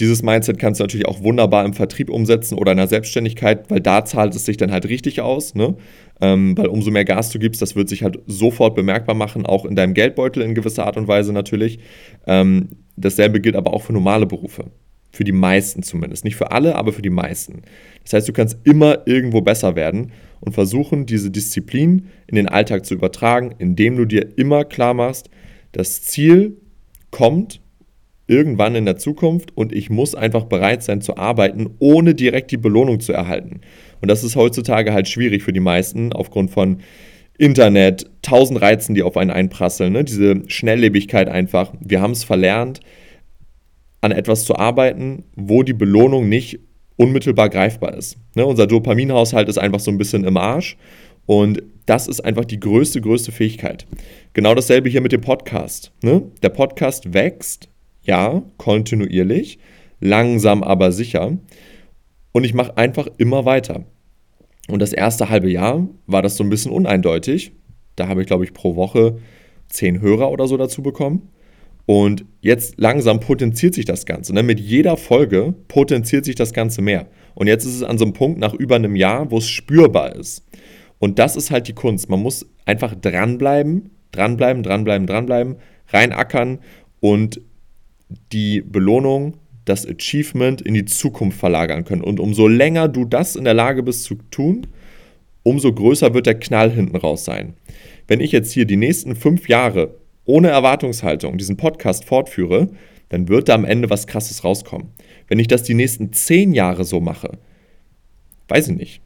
dieses 0.00 0.22
Mindset 0.22 0.58
kannst 0.58 0.80
du 0.80 0.84
natürlich 0.84 1.06
auch 1.06 1.22
wunderbar 1.22 1.64
im 1.64 1.74
Vertrieb 1.74 2.08
umsetzen 2.08 2.56
oder 2.56 2.72
in 2.72 2.78
der 2.78 2.86
Selbstständigkeit, 2.86 3.70
weil 3.70 3.80
da 3.80 4.04
zahlt 4.04 4.34
es 4.34 4.46
sich 4.46 4.56
dann 4.56 4.72
halt 4.72 4.88
richtig 4.88 5.20
aus. 5.20 5.54
Ne? 5.54 5.76
Ähm, 6.22 6.56
weil 6.56 6.68
umso 6.68 6.90
mehr 6.90 7.04
Gas 7.04 7.30
du 7.30 7.38
gibst, 7.38 7.60
das 7.60 7.76
wird 7.76 7.90
sich 7.90 8.02
halt 8.02 8.18
sofort 8.26 8.74
bemerkbar 8.74 9.14
machen, 9.14 9.44
auch 9.44 9.66
in 9.66 9.76
deinem 9.76 9.92
Geldbeutel 9.92 10.42
in 10.42 10.54
gewisser 10.54 10.86
Art 10.86 10.96
und 10.96 11.06
Weise 11.06 11.34
natürlich. 11.34 11.80
Ähm, 12.26 12.70
dasselbe 12.96 13.40
gilt 13.40 13.56
aber 13.56 13.74
auch 13.74 13.82
für 13.82 13.92
normale 13.92 14.24
Berufe. 14.24 14.70
Für 15.12 15.24
die 15.24 15.32
meisten 15.32 15.82
zumindest. 15.82 16.24
Nicht 16.24 16.36
für 16.36 16.52
alle, 16.52 16.76
aber 16.76 16.92
für 16.92 17.02
die 17.02 17.10
meisten. 17.10 17.62
Das 18.04 18.14
heißt, 18.14 18.28
du 18.28 18.32
kannst 18.32 18.58
immer 18.64 19.06
irgendwo 19.06 19.42
besser 19.42 19.76
werden 19.76 20.12
und 20.40 20.52
versuchen, 20.52 21.04
diese 21.04 21.30
Disziplin 21.30 22.06
in 22.26 22.36
den 22.36 22.48
Alltag 22.48 22.86
zu 22.86 22.94
übertragen, 22.94 23.54
indem 23.58 23.96
du 23.96 24.06
dir 24.06 24.38
immer 24.38 24.64
klar 24.64 24.94
machst, 24.94 25.28
das 25.72 26.02
Ziel 26.02 26.56
kommt 27.10 27.60
irgendwann 28.26 28.76
in 28.76 28.84
der 28.84 28.96
Zukunft 28.96 29.56
und 29.56 29.72
ich 29.72 29.90
muss 29.90 30.14
einfach 30.14 30.44
bereit 30.44 30.84
sein 30.84 31.00
zu 31.00 31.16
arbeiten, 31.16 31.70
ohne 31.80 32.14
direkt 32.14 32.52
die 32.52 32.56
Belohnung 32.56 33.00
zu 33.00 33.12
erhalten. 33.12 33.60
Und 34.00 34.08
das 34.08 34.22
ist 34.22 34.36
heutzutage 34.36 34.92
halt 34.92 35.08
schwierig 35.08 35.42
für 35.42 35.52
die 35.52 35.60
meisten 35.60 36.12
aufgrund 36.12 36.52
von 36.52 36.78
Internet, 37.38 38.08
tausend 38.22 38.60
Reizen, 38.60 38.94
die 38.94 39.02
auf 39.02 39.16
einen 39.16 39.30
einprasseln, 39.30 39.94
ne? 39.94 40.04
diese 40.04 40.42
Schnelllebigkeit 40.46 41.28
einfach. 41.28 41.72
Wir 41.80 42.00
haben 42.00 42.12
es 42.12 42.22
verlernt, 42.22 42.80
an 44.00 44.12
etwas 44.12 44.44
zu 44.44 44.56
arbeiten, 44.56 45.24
wo 45.34 45.62
die 45.62 45.72
Belohnung 45.72 46.28
nicht 46.28 46.60
unmittelbar 46.96 47.48
greifbar 47.48 47.94
ist. 47.94 48.18
Ne? 48.34 48.46
Unser 48.46 48.66
Dopaminhaushalt 48.66 49.48
ist 49.48 49.58
einfach 49.58 49.80
so 49.80 49.90
ein 49.90 49.98
bisschen 49.98 50.24
im 50.24 50.36
Arsch 50.36 50.76
und 51.26 51.62
das 51.90 52.06
ist 52.06 52.20
einfach 52.20 52.44
die 52.44 52.60
größte, 52.60 53.00
größte 53.00 53.32
Fähigkeit. 53.32 53.84
Genau 54.32 54.54
dasselbe 54.54 54.88
hier 54.88 55.00
mit 55.00 55.10
dem 55.10 55.22
Podcast. 55.22 55.90
Ne? 56.02 56.22
Der 56.40 56.50
Podcast 56.50 57.14
wächst, 57.14 57.68
ja, 58.04 58.44
kontinuierlich, 58.58 59.58
langsam 59.98 60.62
aber 60.62 60.92
sicher. 60.92 61.36
Und 62.30 62.44
ich 62.44 62.54
mache 62.54 62.76
einfach 62.76 63.08
immer 63.18 63.44
weiter. 63.44 63.86
Und 64.68 64.80
das 64.80 64.92
erste 64.92 65.30
halbe 65.30 65.50
Jahr 65.50 65.88
war 66.06 66.22
das 66.22 66.36
so 66.36 66.44
ein 66.44 66.50
bisschen 66.50 66.70
uneindeutig. 66.70 67.50
Da 67.96 68.06
habe 68.06 68.20
ich, 68.20 68.28
glaube 68.28 68.44
ich, 68.44 68.52
pro 68.52 68.76
Woche 68.76 69.18
zehn 69.68 70.00
Hörer 70.00 70.30
oder 70.30 70.46
so 70.46 70.56
dazu 70.56 70.84
bekommen. 70.84 71.28
Und 71.86 72.24
jetzt 72.40 72.78
langsam 72.78 73.18
potenziert 73.18 73.74
sich 73.74 73.84
das 73.84 74.06
Ganze. 74.06 74.32
Ne? 74.32 74.44
Mit 74.44 74.60
jeder 74.60 74.96
Folge 74.96 75.54
potenziert 75.66 76.24
sich 76.24 76.36
das 76.36 76.52
Ganze 76.52 76.82
mehr. 76.82 77.08
Und 77.34 77.48
jetzt 77.48 77.64
ist 77.64 77.74
es 77.74 77.82
an 77.82 77.98
so 77.98 78.04
einem 78.04 78.14
Punkt 78.14 78.38
nach 78.38 78.54
über 78.54 78.76
einem 78.76 78.94
Jahr, 78.94 79.32
wo 79.32 79.38
es 79.38 79.48
spürbar 79.48 80.14
ist. 80.14 80.44
Und 81.00 81.18
das 81.18 81.34
ist 81.34 81.50
halt 81.50 81.66
die 81.66 81.72
Kunst. 81.72 82.08
Man 82.08 82.22
muss 82.22 82.46
einfach 82.66 82.94
dranbleiben, 82.94 83.90
dranbleiben, 84.12 84.62
dranbleiben, 84.62 85.06
dranbleiben, 85.08 85.56
reinackern 85.88 86.60
und 87.00 87.40
die 88.32 88.60
Belohnung, 88.60 89.34
das 89.64 89.86
Achievement 89.86 90.60
in 90.60 90.74
die 90.74 90.84
Zukunft 90.84 91.38
verlagern 91.38 91.84
können. 91.84 92.02
Und 92.02 92.20
umso 92.20 92.48
länger 92.48 92.88
du 92.88 93.04
das 93.04 93.36
in 93.36 93.44
der 93.44 93.54
Lage 93.54 93.82
bist 93.82 94.04
zu 94.04 94.16
tun, 94.30 94.66
umso 95.42 95.72
größer 95.72 96.12
wird 96.14 96.26
der 96.26 96.38
Knall 96.38 96.70
hinten 96.70 96.96
raus 96.96 97.24
sein. 97.24 97.54
Wenn 98.06 98.20
ich 98.20 98.32
jetzt 98.32 98.52
hier 98.52 98.64
die 98.64 98.76
nächsten 98.76 99.16
fünf 99.16 99.48
Jahre 99.48 99.94
ohne 100.24 100.48
Erwartungshaltung 100.48 101.38
diesen 101.38 101.56
Podcast 101.56 102.04
fortführe, 102.04 102.68
dann 103.08 103.28
wird 103.28 103.48
da 103.48 103.54
am 103.54 103.64
Ende 103.64 103.90
was 103.90 104.06
Krasses 104.06 104.44
rauskommen. 104.44 104.88
Wenn 105.28 105.38
ich 105.38 105.48
das 105.48 105.62
die 105.62 105.74
nächsten 105.74 106.12
zehn 106.12 106.52
Jahre 106.52 106.84
so 106.84 107.00
mache, 107.00 107.38
weiß 108.48 108.68
ich 108.68 108.76
nicht, 108.76 109.02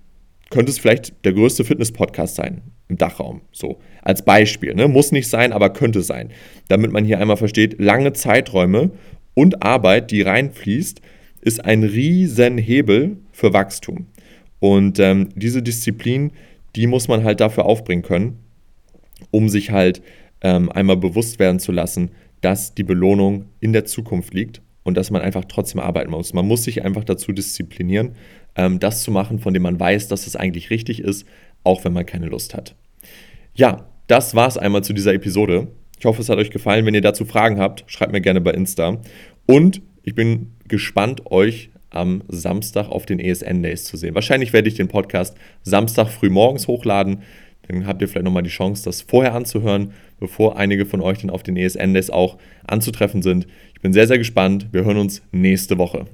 könnte 0.55 0.71
es 0.71 0.79
vielleicht 0.79 1.25
der 1.25 1.33
größte 1.33 1.65
Fitness-Podcast 1.65 2.37
sein 2.37 2.63
im 2.87 2.97
Dachraum. 2.97 3.41
So 3.51 3.81
als 4.03 4.25
Beispiel. 4.25 4.73
Ne? 4.77 4.87
Muss 4.87 5.11
nicht 5.11 5.29
sein, 5.29 5.53
aber 5.53 5.71
könnte 5.71 6.01
sein. 6.01 6.31
Damit 6.69 6.93
man 6.93 7.05
hier 7.05 7.19
einmal 7.19 7.37
versteht, 7.37 7.81
lange 7.81 8.13
Zeiträume 8.13 8.93
und 9.35 9.65
Arbeit, 9.65 10.13
die 10.13 10.23
reinfließt, 10.23 11.01
ist 11.41 11.65
ein 11.65 11.83
riesen 11.83 12.57
Hebel 12.57 13.17
für 13.33 13.53
Wachstum. 13.53 14.07
Und 14.61 15.01
ähm, 15.01 15.31
diese 15.35 15.61
Disziplin, 15.61 16.31
die 16.77 16.87
muss 16.87 17.09
man 17.09 17.25
halt 17.25 17.41
dafür 17.41 17.65
aufbringen 17.65 18.03
können, 18.03 18.39
um 19.33 19.49
sich 19.49 19.73
halt 19.73 20.03
ähm, 20.41 20.71
einmal 20.71 20.99
bewusst 20.99 21.41
werden 21.41 21.59
zu 21.59 21.73
lassen, 21.73 22.13
dass 22.43 22.77
die 22.77 22.85
Belohnung 22.85 23.47
in 23.59 23.73
der 23.73 23.87
Zukunft 23.87 24.35
liegt 24.35 24.63
und 24.85 24.97
dass 24.97 25.11
man 25.11 25.23
einfach 25.23 25.45
trotzdem 25.47 25.81
arbeiten 25.81 26.11
muss. 26.11 26.33
Man 26.33 26.47
muss 26.47 26.63
sich 26.63 26.85
einfach 26.85 27.05
dazu 27.05 27.33
disziplinieren, 27.33 28.15
ähm, 28.55 28.79
das 28.79 29.03
zu 29.03 29.11
machen, 29.11 29.41
von 29.41 29.53
dem 29.53 29.63
man 29.63 29.81
weiß, 29.81 30.09
dass 30.09 30.27
es 30.27 30.37
eigentlich 30.37 30.71
richtig 30.71 31.01
ist, 31.01 31.27
auch 31.65 31.85
wenn 31.85 31.93
man 31.93 32.07
keine 32.07 32.27
Lust 32.27 32.55
hat. 32.55 32.77
Ja, 33.55 33.89
das 34.07 34.35
war 34.35 34.47
es 34.47 34.59
einmal 34.59 34.85
zu 34.85 34.93
dieser 34.93 35.15
Episode. 35.15 35.69
Ich 35.99 36.05
hoffe, 36.05 36.21
es 36.21 36.29
hat 36.29 36.39
euch 36.39 36.51
gefallen. 36.51 36.85
Wenn 36.87 36.95
ihr 36.95 37.01
dazu 37.01 37.25
Fragen 37.25 37.59
habt, 37.59 37.85
schreibt 37.87 38.13
mir 38.13 38.21
gerne 38.21 38.41
bei 38.41 38.51
Insta. 38.53 39.01
Und 39.47 39.81
ich 40.03 40.15
bin 40.15 40.53
gespannt, 40.69 41.31
euch 41.31 41.71
am 41.91 42.23
Samstag 42.29 42.89
auf 42.89 43.07
den 43.07 43.21
ESN 43.21 43.63
Days 43.63 43.85
zu 43.85 43.97
sehen. 43.97 44.15
Wahrscheinlich 44.15 44.53
werde 44.53 44.69
ich 44.69 44.75
den 44.75 44.89
Podcast 44.89 45.37
Samstag 45.63 46.09
früh 46.09 46.29
morgens 46.29 46.67
hochladen. 46.67 47.23
Dann 47.69 47.87
habt 47.87 48.03
ihr 48.03 48.09
vielleicht 48.09 48.25
nochmal 48.25 48.43
die 48.43 48.51
Chance, 48.51 48.85
das 48.85 49.01
vorher 49.01 49.35
anzuhören, 49.35 49.95
bevor 50.21 50.59
einige 50.59 50.85
von 50.85 51.01
euch 51.01 51.19
dann 51.21 51.31
auf 51.31 51.43
den 51.43 51.57
ESN 51.57 51.95
Days 51.95 52.11
auch 52.11 52.37
anzutreffen 52.67 53.23
sind. 53.23 53.47
Bin 53.85 53.93
sehr, 53.93 54.07
sehr 54.07 54.17
gespannt. 54.17 54.69
Wir 54.73 54.87
hören 54.87 54.97
uns 54.97 55.21
nächste 55.31 55.77
Woche. 55.77 56.07